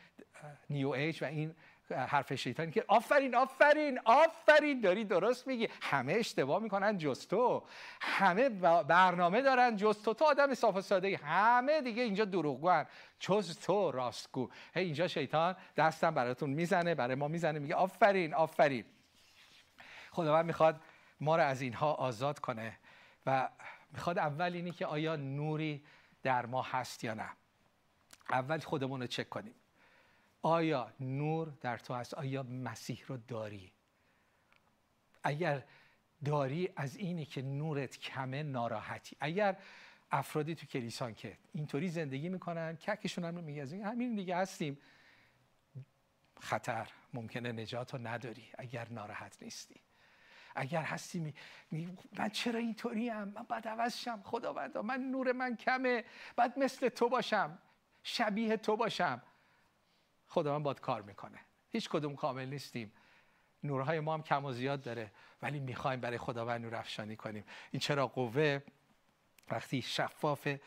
نیو 0.70 0.88
ایج 0.88 1.23
و 1.23 1.27
این 1.27 1.55
حرف 1.90 2.35
شیطانی 2.35 2.73
که 2.73 2.85
آفرین 2.88 3.35
آفرین 3.35 4.01
آفرین 4.05 4.81
داری 4.81 5.05
درست 5.05 5.47
میگی. 5.47 5.68
همه 5.83 6.12
اشتباه 6.12 6.62
می‌کنن 6.62 6.99
جز 6.99 7.27
تو. 7.29 7.64
همه 8.01 8.49
برنامه 8.83 9.42
دارن 9.42 9.77
جز 9.77 10.03
تو. 10.03 10.14
تو 10.14 10.25
آدم 10.25 10.55
صاف 10.55 10.77
و 10.77 10.81
ساده 10.81 11.16
همه 11.16 11.81
دیگه 11.81 12.03
اینجا 12.03 12.25
دروغگوان. 12.25 12.87
جز 13.20 13.59
تو 13.59 13.90
راستگو. 13.90 14.49
هی 14.75 14.85
اینجا 14.85 15.09
شیطان 15.09 15.57
دستم 15.77 16.14
براتون 16.14 16.51
می‌زنه 16.51 16.94
برای 16.94 17.14
ما 17.14 17.29
می‌زنه. 17.29 17.59
میگه 17.59 17.75
آفرین 17.75 18.35
آفرین. 18.35 18.85
خداوند 20.11 20.44
می‌خواد 20.44 20.81
ما 21.20 21.37
رو 21.37 21.42
از 21.42 21.61
اینها 21.61 21.92
آزاد 21.92 22.38
کنه 22.38 22.79
و 23.27 23.49
می‌خواد 23.92 24.18
اول 24.18 24.53
اینی 24.53 24.70
که 24.70 24.87
آیا 24.87 25.16
نوری 25.16 25.85
در 26.23 26.47
ما 26.47 26.62
هست 26.62 27.05
یا 27.05 27.14
نه. 27.14 27.29
اول 28.31 28.59
خودمون 28.59 29.01
رو 29.01 29.07
چک 29.07 29.29
کنیم. 29.29 29.55
آیا 30.47 30.93
نور 31.01 31.49
در 31.61 31.79
تو 31.79 31.95
هست؟ 31.95 32.15
آیا 32.15 32.43
مسیح 32.43 33.05
رو 33.07 33.17
داری؟ 33.17 33.73
اگر 35.23 35.63
داری 36.25 36.69
از 36.77 36.97
اینی 36.97 37.25
که 37.25 37.43
نورت 37.43 37.99
کمه 37.99 38.43
ناراحتی. 38.43 39.17
اگر 39.21 39.57
افرادی 40.11 40.55
تو 40.55 40.67
کلیسان 40.67 41.15
که 41.15 41.39
اینطوری 41.53 41.89
زندگی 41.89 42.29
می‌کنن 42.29 42.77
ککشون 42.77 43.25
هم 43.25 43.35
میگه 43.35 43.85
همین 43.85 44.15
دیگه 44.15 44.37
هستیم. 44.37 44.79
خطر 46.41 46.89
ممکنه 47.15 47.53
نجات 47.53 47.95
رو 47.95 48.07
نداری 48.07 48.49
اگر 48.59 48.89
ناراحت 48.89 49.43
نیستی. 49.43 49.81
اگر 50.55 50.83
هستی 50.83 51.35
می... 51.71 51.97
من 52.19 52.29
چرا 52.29 52.59
اینطوری 52.59 53.09
هم 53.09 53.29
من 53.29 53.43
باید 53.43 53.69
عوض 53.69 53.97
شم 53.97 54.23
خداوندا 54.25 54.83
من 54.83 55.01
نور 55.01 55.33
من 55.33 55.57
کمه. 55.57 56.05
بعد 56.37 56.59
مثل 56.59 56.89
تو 56.89 57.09
باشم. 57.09 57.59
شبیه 58.03 58.57
تو 58.57 58.77
باشم. 58.77 59.23
خداوند 60.35 60.62
باد 60.62 60.81
کار 60.81 61.03
می‌کنه. 61.03 61.38
هیچ 61.73 61.88
کدوم 61.88 62.16
کامل 62.16 62.49
نیستیم. 62.49 62.92
نورهای 63.62 64.01
ما 64.01 64.14
هم 64.14 64.23
کم 64.23 64.44
و 64.44 64.53
زیاد 64.53 64.83
داره 64.83 65.11
ولی 65.42 65.61
می‌خوایم 65.61 66.01
برای 66.01 66.18
خداوند 66.18 66.61
نور 66.61 66.75
افشانی 66.75 67.16
کنیم. 67.16 67.44
این 67.70 67.81
چرا 67.81 68.07
قوه 68.07 68.62
وقتی 69.51 69.83
شفافه 69.83 70.61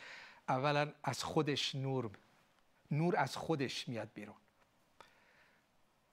اولا 0.49 0.93
از 1.03 1.23
خودش 1.23 1.75
نور 1.75 2.11
نور 2.91 3.15
از 3.17 3.37
خودش 3.37 3.87
میاد 3.87 4.09
بیرون. 4.13 4.35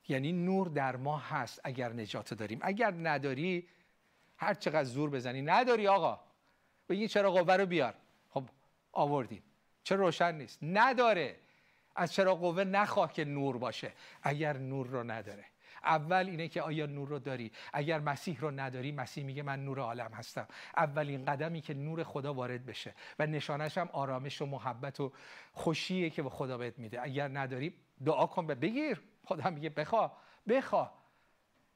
یعنی 0.08 0.32
نور 0.32 0.68
در 0.68 0.96
ما 0.96 1.18
هست 1.18 1.60
اگر 1.64 1.92
نجات 1.92 2.34
داریم. 2.34 2.58
اگر 2.62 2.90
نداری 2.90 3.68
هر 4.36 4.54
چقدر 4.54 4.84
زور 4.84 5.10
بزنی 5.10 5.42
نداری 5.42 5.86
آقا. 5.88 6.20
بگی 6.88 7.08
چرا 7.08 7.30
قوه 7.30 7.56
رو 7.56 7.66
بیار. 7.66 7.94
خب 8.30 8.48
آوردیم. 8.92 9.42
چرا 9.84 9.98
روشن 9.98 10.34
نیست؟ 10.34 10.58
نداره. 10.62 11.43
از 11.96 12.12
چرا 12.12 12.34
قوه 12.34 12.64
نخواه 12.64 13.12
که 13.12 13.24
نور 13.24 13.58
باشه. 13.58 13.92
اگر 14.22 14.56
نور 14.56 14.86
رو 14.86 15.10
نداره. 15.10 15.44
اول 15.84 16.26
اینه 16.26 16.48
که 16.48 16.62
آیا 16.62 16.86
نور 16.86 17.08
رو 17.08 17.18
داری؟ 17.18 17.52
اگر 17.72 18.00
مسیح 18.00 18.40
رو 18.40 18.50
نداری 18.50 18.92
مسیح 18.92 19.24
میگه 19.24 19.42
من 19.42 19.64
نور 19.64 19.80
عالم 19.80 20.12
هستم. 20.12 20.48
اولین 20.76 21.24
قدمی 21.24 21.60
که 21.60 21.74
نور 21.74 22.02
خدا 22.02 22.34
وارد 22.34 22.66
بشه. 22.66 22.94
و 23.18 23.26
نشانش 23.26 23.78
هم 23.78 23.88
آرامش 23.92 24.42
و 24.42 24.46
محبت 24.46 25.00
و 25.00 25.12
خوشیه 25.52 26.10
که 26.10 26.22
به 26.22 26.30
خدا 26.30 26.58
بهت 26.58 26.78
میده. 26.78 27.02
اگر 27.02 27.28
نداری 27.28 27.74
دعا 28.04 28.26
کن 28.26 28.46
به 28.46 28.54
بگیر. 28.54 29.02
خدا 29.24 29.50
میگه 29.50 29.70
بخوا. 29.70 30.12
بخوا. 30.48 30.90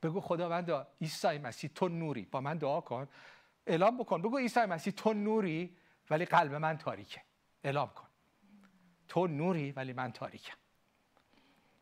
بگو 0.02 0.20
خداوند 0.20 0.86
عیسی 1.00 1.38
مسیح 1.38 1.70
تو 1.74 1.88
نوری. 1.88 2.24
با 2.30 2.40
من 2.40 2.58
دعا 2.58 2.80
کن. 2.80 3.08
اعلام 3.66 3.96
بکن. 3.96 4.22
بگو 4.22 4.38
عیسی 4.38 4.60
مسیح 4.60 4.92
تو 4.92 5.12
نوری 5.12 5.76
ولی 6.10 6.24
قلب 6.24 6.54
من 6.54 6.78
تاریکه. 6.78 7.22
اعلام 7.64 7.88
کن. 7.88 8.07
تو 9.08 9.26
نوری 9.26 9.72
ولی 9.72 9.92
من 9.92 10.12
تاریکم. 10.12 10.56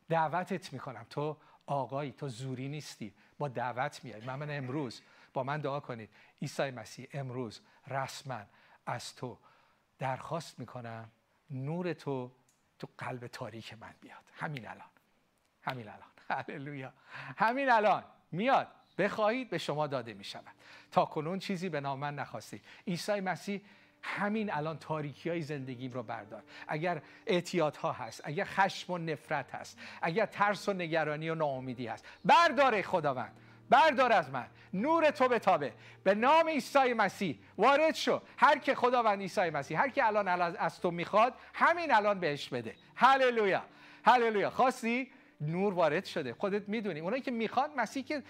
دعوتت 0.09 0.73
می‌کنم. 0.73 1.05
تو 1.09 1.37
آقایی 1.65 2.11
تو 2.11 2.27
زوری 2.27 2.67
نیستی. 2.67 3.13
با 3.39 3.47
دعوت 3.47 4.03
میای. 4.03 4.21
من, 4.25 4.35
من 4.35 4.57
امروز 4.57 5.01
با 5.33 5.43
من 5.43 5.61
دعا 5.61 5.79
کنید. 5.79 6.09
عیسی 6.41 6.71
مسیح 6.71 7.07
امروز 7.13 7.61
رسما 7.87 8.41
از 8.85 9.15
تو 9.15 9.37
درخواست 9.99 10.59
می‌کنم 10.59 11.11
نور 11.49 11.93
تو 11.93 12.31
تو 12.79 12.87
قلب 12.97 13.27
تاریک 13.27 13.73
من 13.73 13.93
بیاد. 14.01 14.23
همین 14.33 14.67
الان. 14.67 14.87
همین 15.61 15.87
الان. 15.89 16.09
هللویا. 16.49 16.93
همین 17.37 17.69
الان. 17.69 18.03
میاد. 18.31 18.67
بخواهید 18.97 19.49
به 19.49 19.57
شما 19.57 19.87
داده 19.87 20.13
می 20.13 20.23
شود 20.23 20.53
تا 20.91 21.05
کنون 21.05 21.39
چیزی 21.39 21.69
به 21.69 21.79
نام 21.81 21.99
من 21.99 22.15
نخواستی. 22.15 22.61
عیسی 22.87 23.19
مسیح 23.19 23.61
همین 24.07 24.53
الان 24.53 24.77
تاریکی 24.77 25.29
های 25.29 25.41
زندگیم 25.41 25.91
رو 25.91 26.03
بردار. 26.03 26.43
اگر 26.67 27.01
ها 27.81 27.91
هست 27.91 28.21
اگر 28.23 28.45
خشم 28.45 28.93
و 28.93 28.97
نفرت 28.97 29.55
هست 29.55 29.79
اگر 30.01 30.25
ترس 30.25 30.69
و 30.69 30.73
نگرانی 30.73 31.29
و 31.29 31.35
ناامیدی 31.35 31.87
هست. 31.87 32.05
بردار 32.25 32.81
خداوند 32.81 33.31
بردار 33.69 34.11
از 34.11 34.29
من. 34.29 34.47
نور 34.73 35.11
تو 35.11 35.27
به 35.27 35.39
تابه 35.39 35.73
به 36.03 36.15
نام 36.15 36.47
عیسی 36.47 36.93
مسیح 36.93 37.39
وارد 37.57 37.95
شو. 37.95 38.21
هر 38.37 38.57
که 38.57 38.75
خداوند 38.75 39.19
عیسی 39.19 39.49
مسیح 39.49 39.81
هر 39.81 39.89
که 39.89 40.05
الان 40.05 40.27
از 40.27 40.81
تو 40.81 40.91
می‌خواد 40.91 41.33
همین 41.53 41.93
الان 41.93 42.19
بهش 42.19 42.49
بده. 42.49 42.75
هللویا. 42.95 43.63
هللویا. 44.05 44.49
خواستی؟ 44.49 45.11
نور 45.41 45.73
وارد 45.73 46.05
شده. 46.05 46.33
خودت 46.33 46.69
می‌دونی. 46.69 46.99
اونایی 46.99 47.21
که 47.21 47.31
می‌خواد 47.31 47.71
مسیح 47.77 48.03
که 48.03 48.23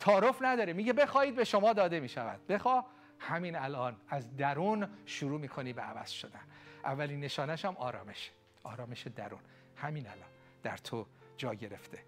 تعارف 0.00 0.42
نداره. 0.42 0.72
میگه 0.72 0.92
بخواهید 0.92 1.34
به 1.34 1.44
شما 1.44 1.72
داده 1.72 2.00
می‌شود. 2.00 2.46
بخوا 2.46 2.84
همین 3.18 3.56
الان 3.56 3.96
از 4.08 4.36
درون 4.36 4.88
شروع 5.06 5.40
می‌کنی 5.40 5.72
به 5.72 5.82
عوض 5.82 6.10
شدن. 6.10 6.40
اولین 6.84 7.20
نشانش 7.20 7.64
هم 7.64 7.76
آرامش. 7.76 8.30
آرامش 8.62 9.06
درون. 9.06 9.40
همین 9.76 10.06
الان 10.06 10.28
در 10.62 10.76
تو 10.76 11.06
جا 11.36 11.54
گرفته. 11.54 11.98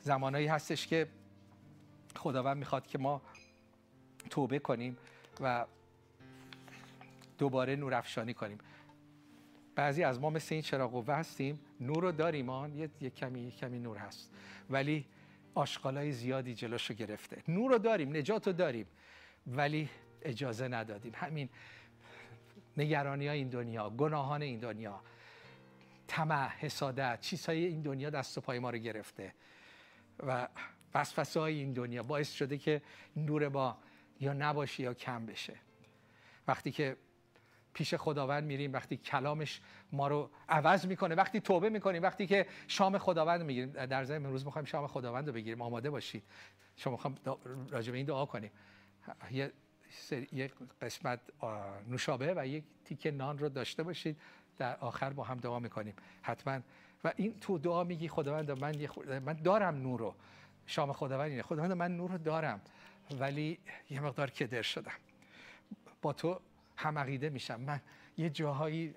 زمانایی 0.00 0.46
هستش 0.46 0.86
که 0.86 1.08
خداوند 2.16 2.56
می‌خواد 2.56 2.86
که 2.86 2.98
ما 2.98 3.22
توبه 4.30 4.58
کنیم 4.58 4.96
و 5.40 5.66
دوباره 7.38 7.76
نور 7.76 7.94
افشانی 7.94 8.34
کنیم. 8.34 8.58
بعضی 9.74 10.02
از 10.04 10.20
ما 10.20 10.30
مثل 10.30 10.54
این 10.54 10.62
چراغ 10.62 10.90
قوه 10.90 11.14
هستیم؟ 11.14 11.60
نور 11.80 12.02
رو 12.02 12.12
داریم 12.12 12.48
آن. 12.48 12.74
یه،, 12.74 12.90
یه 13.00 13.10
کمی 13.10 13.40
یه 13.40 13.50
کمی 13.50 13.78
نور 13.78 13.96
هست. 13.96 14.30
ولی 14.70 15.06
آشغالای 15.54 16.12
زیادی 16.12 16.54
جلوشو 16.54 16.94
گرفته. 16.94 17.42
نور 17.48 17.70
رو 17.70 17.78
داریم 17.78 18.16
نجات 18.16 18.46
رو 18.46 18.52
داریم. 18.52 18.86
ولی 19.48 19.88
اجازه 20.22 20.68
ندادیم. 20.68 21.12
همین 21.14 21.48
نگرانی 22.76 23.28
های 23.28 23.38
این 23.38 23.48
دنیا 23.48 23.90
گناهان 23.90 24.42
این 24.42 24.58
دنیا 24.58 25.00
طمع 26.06 26.48
حسادت 26.48 27.20
چیزهای 27.20 27.64
این 27.64 27.82
دنیا 27.82 28.10
دست 28.10 28.38
و 28.38 28.40
پای 28.40 28.58
ما 28.58 28.70
رو 28.70 28.78
گرفته 28.78 29.34
و 30.26 30.48
وسوسه 30.94 31.40
های 31.40 31.58
این 31.58 31.72
دنیا 31.72 32.02
باعث 32.02 32.32
شده 32.32 32.58
که 32.58 32.82
نور 33.16 33.48
ما 33.48 33.78
یا 34.20 34.32
نباشه 34.32 34.82
یا 34.82 34.94
کم 34.94 35.26
بشه. 35.26 35.56
وقتی 36.48 36.70
که 36.70 36.96
پیش 37.74 37.94
خداوند 37.94 38.44
میریم 38.44 38.72
وقتی 38.72 38.96
کلامش 38.96 39.60
ما 39.92 40.08
رو 40.08 40.30
عوض 40.48 40.86
می‌کنه 40.86 41.14
وقتی 41.14 41.40
توبه 41.40 41.70
می‌کنیم 41.70 42.02
وقتی 42.02 42.26
که 42.26 42.46
شام 42.68 42.98
خداوند 42.98 43.42
می‌گیریم. 43.42 43.70
در 43.70 44.04
ضمن 44.04 44.26
امروز 44.26 44.44
می‌خوایم 44.44 44.64
شام 44.64 44.86
خداوند 44.86 45.26
رو 45.26 45.32
بگیریم. 45.32 45.62
آماده 45.62 45.90
باشید. 45.90 46.22
شما 46.76 46.92
می‌خوام 46.92 47.14
راجع 47.70 47.90
به 47.92 47.96
این 47.96 48.06
دعا 48.06 48.26
کنیم. 48.26 48.50
یه 49.30 49.52
یک 50.32 50.52
قسمت 50.82 51.20
نوشابه 51.88 52.34
و 52.36 52.46
یک 52.46 52.64
تیکه 52.84 53.10
نان 53.10 53.38
رو 53.38 53.48
داشته 53.48 53.82
باشید. 53.82 54.16
در 54.58 54.76
آخر 54.76 55.10
با 55.10 55.24
هم 55.24 55.36
دعا 55.36 55.58
می‌کنیم. 55.58 55.94
حتما. 56.22 56.60
و 57.04 57.12
این 57.16 57.40
تو 57.40 57.58
دعا 57.58 57.84
میگی 57.84 58.08
خداوند 58.08 58.50
من 58.50 58.74
من 59.18 59.32
دارم 59.32 59.76
نور 59.76 60.00
رو. 60.00 60.14
شام 60.66 60.92
خداوند 60.92 61.30
اینه. 61.30 61.42
خداوند 61.42 61.72
من 61.72 61.96
نور 61.96 62.10
رو 62.10 62.18
دارم 62.18 62.60
ولی 63.20 63.58
یه 63.90 64.00
مقدار 64.00 64.30
کدر 64.30 64.62
شدم. 64.62 64.92
با 66.02 66.12
تو 66.12 66.40
هم 66.76 66.98
عقیده 66.98 67.28
میشم. 67.28 67.60
من 67.60 67.80
یه 68.18 68.30
جاهایی 68.30 68.94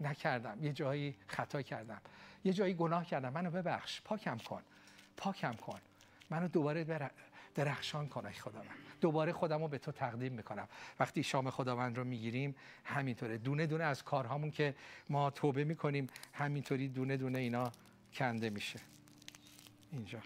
نکردم 0.00 0.64
یه 0.64 0.72
جایی 0.72 1.16
خطا 1.26 1.62
کردم 1.62 2.00
یه 2.44 2.52
جایی 2.52 2.74
گناه 2.74 3.06
کردم. 3.06 3.32
منو 3.32 3.50
ببخش 3.50 4.02
پاکم 4.02 4.38
کن 4.38 4.62
پاکم 5.16 5.52
کن. 5.52 5.80
منو 6.30 6.48
دوباره 6.48 7.10
درخشان 7.54 8.08
کن 8.08 8.26
ای 8.26 8.32
خداوند. 8.32 8.85
دوباره 9.00 9.32
خودم 9.32 9.62
رو 9.62 9.68
به 9.68 9.78
تو 9.78 9.92
تقدیم 9.92 10.32
می‌کنم. 10.32 10.68
وقتی 11.00 11.22
شام 11.22 11.50
خداوند 11.50 11.96
رو 11.96 12.04
می‌گیریم 12.04 12.54
همینطوره. 12.84 13.38
دونه 13.38 13.66
دونه 13.66 13.84
از 13.84 14.02
کارهامون 14.02 14.50
که 14.50 14.74
ما 15.10 15.30
توبه 15.30 15.64
می‌کنیم 15.64 16.06
همینطوری 16.32 16.88
دونه 16.88 17.16
دونه 17.16 17.38
اینا 17.38 17.72
کنده 18.14 18.50
میشه. 18.50 18.80
اینجا. 19.92 20.22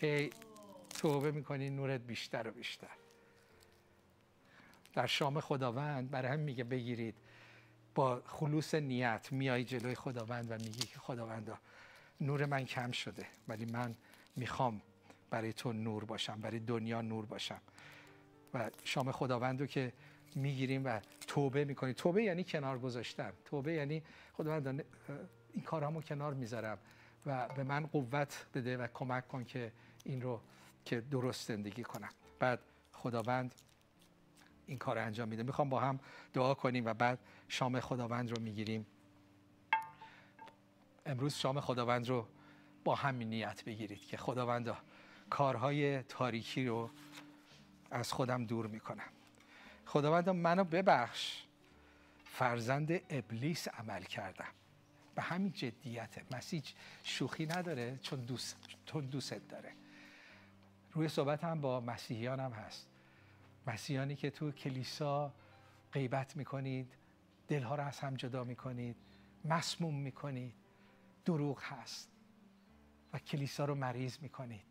هی 0.00 0.30
توبه 0.88 1.30
می‌کنی 1.30 1.70
نورت 1.70 2.00
بیشتر 2.00 2.48
و 2.48 2.50
بیشتر. 2.50 2.88
در 4.94 5.06
شام 5.06 5.40
خداوند 5.40 6.10
برای 6.10 6.32
هم 6.32 6.40
میگه 6.40 6.64
بگیرید. 6.64 7.14
با 7.94 8.22
خلوص 8.26 8.74
نیت 8.74 9.28
میای 9.30 9.64
جلوی 9.64 9.94
خداوند 9.94 10.50
و 10.50 10.54
میگی 10.54 10.86
که 10.86 10.98
خداوندا 10.98 11.58
نور 12.20 12.46
من 12.46 12.64
کم 12.64 12.90
شده 12.90 13.26
ولی 13.48 13.64
من 13.64 13.94
می‌خوام 14.36 14.82
برای 15.30 15.52
تو 15.52 15.72
نور 15.72 16.04
باشم 16.04 16.40
برای 16.40 16.58
دنیا 16.58 17.00
نور 17.00 17.26
باشم. 17.26 17.60
و 18.54 18.70
شام 18.84 19.12
خداوند 19.12 19.60
رو 19.60 19.66
که 19.66 19.92
می‌گیریم 20.34 20.84
و 20.84 21.00
توبه 21.26 21.64
می‌کنیم. 21.64 21.92
توبه 21.92 22.22
یعنی 22.22 22.44
کنار 22.44 22.78
گذاشتن. 22.78 23.32
توبه 23.44 23.72
یعنی 23.72 24.02
خداوند 24.32 24.84
این 25.52 25.64
کارامو 25.64 26.02
کنار 26.02 26.34
می‌ذارم 26.34 26.78
و 27.26 27.48
به 27.48 27.64
من 27.64 27.86
قوت 27.86 28.46
بده 28.54 28.76
و 28.76 28.86
کمک 28.94 29.28
کن 29.28 29.44
که 29.44 29.72
این 30.04 30.22
رو 30.22 30.40
که 30.84 31.00
درست 31.00 31.48
زندگی 31.48 31.82
کنم. 31.82 32.10
بعد 32.38 32.60
خداوند 32.92 33.54
این 34.66 34.78
کار 34.78 34.98
انجام 34.98 35.28
میده. 35.28 35.42
می‌خوام 35.42 35.68
با 35.68 35.80
هم 35.80 36.00
دعا 36.32 36.54
کنیم 36.54 36.84
و 36.84 36.94
بعد 36.94 37.18
شام 37.48 37.80
خداوند 37.80 38.30
رو 38.30 38.42
می‌گیریم. 38.42 38.86
امروز 41.06 41.34
شام 41.34 41.60
خداوند 41.60 42.08
رو 42.08 42.26
با 42.84 42.94
همین 42.94 43.28
نیت 43.28 43.64
بگیرید 43.64 44.06
که 44.06 44.16
خداوند 44.16 44.76
کارهای 45.30 46.02
تاریکی 46.02 46.66
رو 46.66 46.90
از 47.90 48.12
خودم 48.12 48.44
دور 48.44 48.66
می‌کنم. 48.66 49.08
خداوند 49.86 50.28
منو 50.28 50.64
ببخش. 50.64 51.42
فرزند 52.24 53.00
ابلیس 53.10 53.68
عمل 53.68 54.02
کردم. 54.02 54.52
به 55.14 55.22
همین 55.22 55.52
جدیته 55.52 56.22
مسیح 56.30 56.62
شوخی 57.02 57.46
نداره 57.46 57.98
چون 58.02 58.20
دوست 58.20 58.56
چون 58.86 59.06
دوست 59.06 59.48
داره. 59.48 59.72
روی 60.92 61.08
صحبت 61.08 61.44
هم 61.44 61.60
با 61.60 61.80
مسیحیان 61.80 62.40
هم 62.40 62.52
هست. 62.52 62.88
مسیحیانی 63.66 64.16
که 64.16 64.30
تو 64.30 64.52
کلیسا 64.52 65.32
غیبت 65.92 66.36
می‌کنید 66.36 66.92
دلها 67.48 67.74
رو 67.74 67.84
از 67.84 68.00
هم 68.00 68.14
جدا 68.14 68.44
می‌کنید 68.44 68.96
مسموم 69.44 69.94
می‌کنید. 69.94 70.54
دروغ 71.26 71.62
هست 71.62 72.10
و 73.12 73.18
کلیسا 73.18 73.64
رو 73.64 73.74
مریض 73.74 74.18
می‌کنید. 74.20 74.64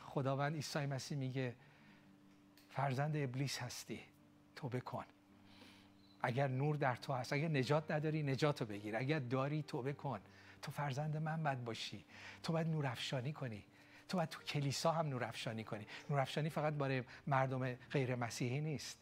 خداوند 0.00 0.54
عیسی 0.54 0.86
مسیح 0.86 1.18
میگه 1.18 1.56
فرزند 2.68 3.16
ابلیس 3.16 3.58
هستی 3.58 4.00
توبه 4.56 4.80
کن 4.80 5.04
اگر 6.22 6.48
نور 6.48 6.76
در 6.76 6.96
تو 6.96 7.12
هست 7.12 7.32
اگر 7.32 7.48
نجات 7.48 7.90
نداری 7.90 8.22
نجات 8.22 8.60
رو 8.60 8.66
بگیر. 8.66 8.96
اگر 8.96 9.18
داری 9.18 9.62
توبه 9.62 9.92
کن 9.92 10.20
تو 10.62 10.72
فرزند 10.72 11.16
من 11.16 11.42
باید 11.42 11.64
باشی. 11.64 12.04
تو 12.42 12.52
باید 12.52 12.66
نور 12.66 12.86
افشانی 12.86 13.32
کنی. 13.32 13.64
تو 14.08 14.16
باید 14.16 14.28
تو 14.28 14.42
کلیسا 14.42 14.92
هم 14.92 15.06
نور 15.06 15.24
افشانی 15.24 15.64
کنی. 15.64 15.86
نور 16.10 16.20
افشانی 16.20 16.50
فقط 16.50 16.74
برای 16.74 17.04
مردم 17.26 17.74
غیر 17.74 18.14
مسیحی 18.14 18.60
نیست. 18.60 18.98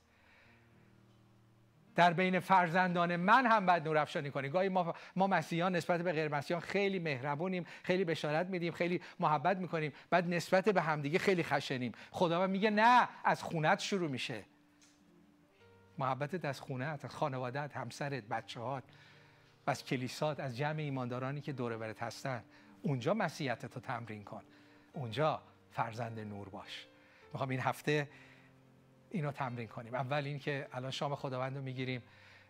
در 1.99 2.13
بین 2.13 2.41
فرزندان 2.41 3.17
من 3.17 3.47
هم 3.47 3.67
باید 3.67 3.85
نور 3.85 3.99
افشانی 3.99 4.31
کنی. 4.31 4.49
گاهی 4.49 4.69
ما 4.69 4.95
ما 5.17 5.27
مسیحیان 5.27 5.77
نسبت 5.77 6.03
به 6.03 6.13
غیر 6.13 6.29
مسیحیان 6.29 6.61
خیلی 6.61 6.99
مهربونیم 6.99 7.67
خیلی 7.83 8.05
بشارت 8.05 8.47
میدیم 8.47 8.73
خیلی 8.73 9.01
محبت 9.21 9.57
می‌کنیم 9.57 9.93
بعد 10.11 10.29
نسبت 10.29 10.69
به 10.69 10.83
همدیگه 10.83 11.19
خیلی 11.19 11.43
خشنیم. 11.43 11.93
خدا 12.11 12.47
میگه 12.47 12.71
نه 12.71 13.09
از 13.25 13.43
خونت 13.43 13.79
شروع 13.79 14.11
میشه. 14.11 14.45
محبتت 15.99 16.45
از 16.45 16.61
خونه 16.61 16.85
از 16.85 17.05
خانوادت 17.05 17.77
همسرت 17.77 18.25
بچه 18.25 18.61
از 19.67 19.85
کلیسات 19.85 20.41
از 20.41 20.57
جمع 20.57 20.79
ایماندارانی 20.79 21.41
که 21.41 21.53
دور 21.53 21.77
برت 21.77 22.03
هستن. 22.03 22.45
اونجا 22.83 23.15
مسیحیت 23.15 23.65
رو 23.65 23.81
تمرین 23.81 24.25
کن. 24.25 24.43
اونجا 24.93 25.43
فرزند 25.71 26.21
نور 26.21 26.49
باش. 26.49 26.87
می‌خوام 27.33 27.49
این 27.49 27.61
هفته 27.61 28.09
اینو 29.11 29.33
تمرین 29.33 29.69
کنیم. 29.69 29.95
اول 29.95 30.25
این 30.25 30.39
که 30.39 30.69
الان 30.73 30.91
شام 30.91 31.15
خداوند 31.15 31.57
رو 31.57 31.63
می‌گیریم. 31.63 32.03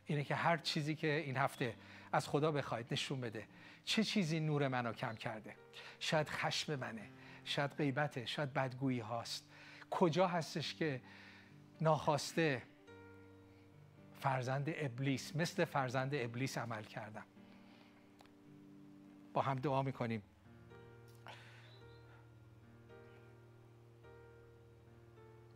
اینه 0.07 0.25
که 0.25 0.35
هر 0.35 0.57
چیزی 0.57 0.95
که 0.95 1.13
این 1.13 1.37
هفته 1.37 1.75
از 2.13 2.29
خدا 2.29 2.53
بخواید 2.53 2.87
نشون 2.91 3.21
بده. 3.21 3.47
چه 3.85 4.05
چیزی 4.05 4.41
نور 4.41 4.69
منو 4.69 4.93
کم 4.93 5.15
کرده؟ 5.15 5.55
شاید 5.99 6.29
خشم 6.29 6.75
منه. 6.75 7.11
شاید 7.45 7.71
غیبته. 7.71 8.27
شاید 8.27 8.53
بدگویی 8.53 9.01
هاست. 9.01 9.45
کجا 9.91 10.27
هستش 10.27 10.75
که 10.75 11.01
ناخواسته 11.81 12.63
فرزند 14.21 14.69
ابلیس 14.77 15.37
مثل 15.37 15.65
فرزند 15.65 16.15
ابلیس 16.15 16.59
عمل 16.59 16.83
کردم؟ 16.83 17.27
با 19.33 19.43
هم 19.43 19.59
دعا 19.59 19.83
می‌کنیم. 19.83 20.23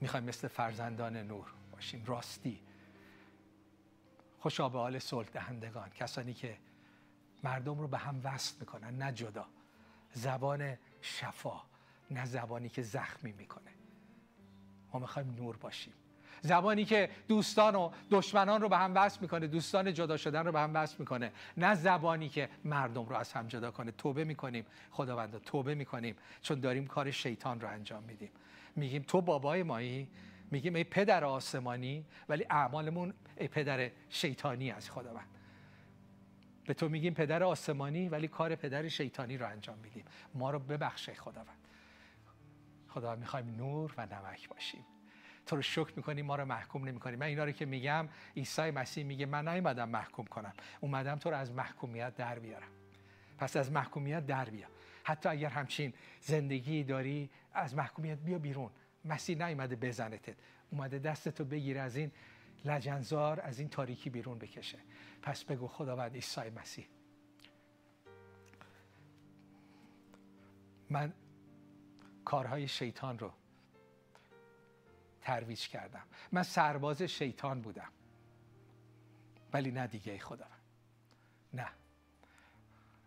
می‌خوایم 0.02 0.24
مثل 0.24 0.48
فرزندان 0.48 1.16
نور 1.16 1.46
باشیم 1.72 2.04
راستی. 2.06 2.60
خوشا 4.40 4.68
به 4.68 4.78
حال 4.78 4.98
صلح 4.98 5.28
دهندگان 5.28 5.90
کسانی 5.90 6.34
که 6.34 6.56
مردم 7.42 7.78
رو 7.78 7.88
به 7.88 7.98
هم 7.98 8.20
وصل 8.24 8.54
می‌کنن 8.60 8.98
نه 8.98 9.12
جدا. 9.12 9.46
زبان 10.12 10.76
شفا 11.00 11.62
نه 12.10 12.26
زبانی 12.26 12.68
که 12.68 12.82
زخمی 12.82 13.32
می‌کنه. 13.32 13.70
ما 14.92 15.00
می‌خوایم 15.00 15.34
نور 15.34 15.56
باشیم. 15.56 15.92
زبانی 16.40 16.84
که 16.84 17.10
دوستان 17.28 17.74
و 17.74 17.90
دشمنان 18.10 18.60
رو 18.60 18.68
به 18.68 18.76
هم 18.78 18.92
وصل 18.94 19.18
می‌کنه 19.20 19.46
دوستان 19.46 19.94
جدا 19.94 20.16
شدن 20.16 20.46
رو 20.46 20.52
به 20.52 20.60
هم 20.60 20.74
وصل 20.74 20.96
می‌کنه. 20.98 21.32
نه 21.56 21.74
زبانی 21.74 22.28
که 22.28 22.48
مردم 22.64 23.06
رو 23.06 23.16
از 23.16 23.32
هم 23.32 23.46
جدا 23.46 23.70
کنه. 23.70 23.90
توبه 23.90 24.24
می‌کنیم. 24.24 24.66
خداوندا 24.90 25.38
توبه 25.38 25.74
می‌کنیم. 25.74 26.16
چون 26.42 26.60
داریم 26.60 26.86
کار 26.86 27.10
شیطان 27.10 27.60
رو 27.60 27.68
انجام 27.68 28.02
میدیم. 28.02 28.30
میگیم 28.76 29.02
تو 29.02 29.20
بابای 29.20 29.62
مایی 29.62 30.08
میگیم 30.50 30.74
ای 30.74 30.84
پدر 30.84 31.24
آسمانی 31.24 32.04
ولی 32.28 32.46
اعمالمون 32.50 33.14
ای 33.36 33.48
پدر 33.48 33.90
شیطانی 34.08 34.70
از 34.70 34.90
خداوند. 34.90 35.28
به 36.66 36.74
تو 36.74 36.88
میگیم 36.88 37.14
پدر 37.14 37.42
آسمانی 37.42 38.08
ولی 38.08 38.28
کار 38.28 38.54
پدر 38.54 38.88
شیطانی 38.88 39.38
رو 39.38 39.48
انجام 39.48 39.78
میدیم. 39.78 40.04
ما 40.34 40.50
رو 40.50 40.58
ببخشه 40.58 41.14
خداوند. 41.14 41.58
خدا 42.88 43.16
می‌خوایم 43.16 43.54
نور 43.56 43.94
و 43.96 44.06
نمک 44.06 44.48
باشیم. 44.48 44.84
تو 45.46 45.56
رو 45.56 45.62
شکر 45.62 45.92
می‌کنیم 45.96 46.26
ما 46.26 46.36
رو 46.36 46.44
محکوم 46.44 46.88
نمی‌کنیم. 46.88 47.18
من 47.18 47.26
اینا 47.26 47.44
رو 47.44 47.52
که 47.52 47.66
میگم 47.66 48.08
عیسی 48.36 48.70
مسیح 48.70 49.04
میگه 49.04 49.26
من 49.26 49.48
نیومدم 49.48 49.88
محکوم 49.88 50.26
کنم. 50.26 50.52
اومدم 50.80 51.16
تو 51.16 51.30
رو 51.30 51.36
از 51.36 51.52
محکومیت 51.52 52.16
در 52.16 52.38
بیارم. 52.38 52.68
پس 53.38 53.56
از 53.56 53.72
محکومیت 53.72 54.26
در 54.26 54.44
بیا 54.44 54.66
حتی 55.04 55.28
اگر 55.28 55.48
همچین 55.48 55.94
زندگی 56.20 56.84
داری 56.84 57.30
از 57.54 57.74
محکومیت 57.74 58.18
بیا 58.18 58.38
بیرون. 58.38 58.70
مسیح 59.04 59.46
نیومده 59.46 59.76
بزنتت. 59.76 60.36
اومده 60.70 60.98
دستتو 60.98 61.44
بگیره 61.44 61.80
از 61.80 61.96
این 61.96 62.12
لجنزار 62.64 63.40
از 63.40 63.58
این 63.58 63.68
تاریکی 63.68 64.10
بیرون 64.10 64.38
بکشه. 64.38 64.78
پس 65.22 65.44
بگو 65.44 65.68
خداوند 65.68 66.14
عیسی 66.14 66.50
مسیح. 66.50 66.86
من 70.90 71.12
کارهای 72.24 72.68
شیطان 72.68 73.18
رو 73.18 73.32
ترویج 75.20 75.68
کردم. 75.68 76.02
من 76.32 76.42
سرباز 76.42 77.02
شیطان 77.02 77.60
بودم. 77.60 77.88
ولی 79.52 79.70
نه 79.70 79.86
دیگه 79.86 80.18
خداوند. 80.18 80.62
نه. 81.54 81.68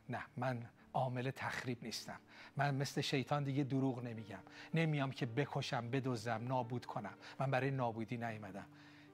نه. 0.09 0.23
من 0.37 0.69
عامل 0.95 1.31
تخریب 1.31 1.83
نیستم. 1.83 2.19
من 2.57 2.75
مثل 2.75 3.01
شیطان 3.01 3.43
دیگه 3.43 3.63
دروغ 3.63 4.03
نمیگم. 4.03 4.43
نمیام 4.73 5.11
که 5.11 5.25
بکشم 5.25 5.89
بدزدم 5.89 6.47
نابود 6.47 6.85
کنم. 6.85 7.13
من 7.39 7.51
برای 7.51 7.71
نابودی 7.71 8.17
نیومدم. 8.17 8.65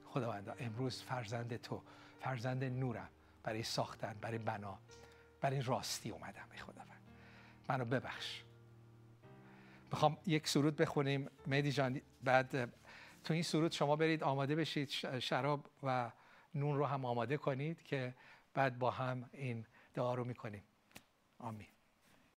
خداوندا 0.05 0.53
امروز 0.59 1.01
فرزند 1.01 1.57
تو 1.57 1.81
فرزند 2.19 2.63
نورم. 2.63 3.09
برای 3.43 3.63
ساختن 3.63 4.15
برای 4.21 4.37
بنا 4.37 4.79
برای 5.41 5.61
راستی 5.61 6.09
اومدم 6.09 6.47
ای 6.51 6.57
خداوند. 6.57 7.01
منو 7.69 7.85
ببخش. 7.85 8.43
می‌خوام 9.91 10.17
یک 10.25 10.47
سرود 10.47 10.75
بخونیم. 10.75 11.29
مهدی 11.47 11.71
جان 11.71 12.01
بعد 12.23 12.73
تو 13.23 13.33
این 13.33 13.43
سرود 13.43 13.71
شما 13.71 13.95
برید 13.95 14.23
آماده 14.23 14.55
بشید. 14.55 14.89
شراب 15.19 15.69
و 15.83 16.11
نون 16.55 16.77
رو 16.77 16.85
هم 16.85 17.05
آماده 17.05 17.37
کنید 17.37 17.83
که 17.83 18.15
بعد 18.53 18.79
با 18.79 18.91
هم 18.91 19.29
این 19.33 19.65
دعا 19.93 20.13
رو 20.13 20.23
می‌کنیم. 20.23 20.63
آمین. 21.39 21.70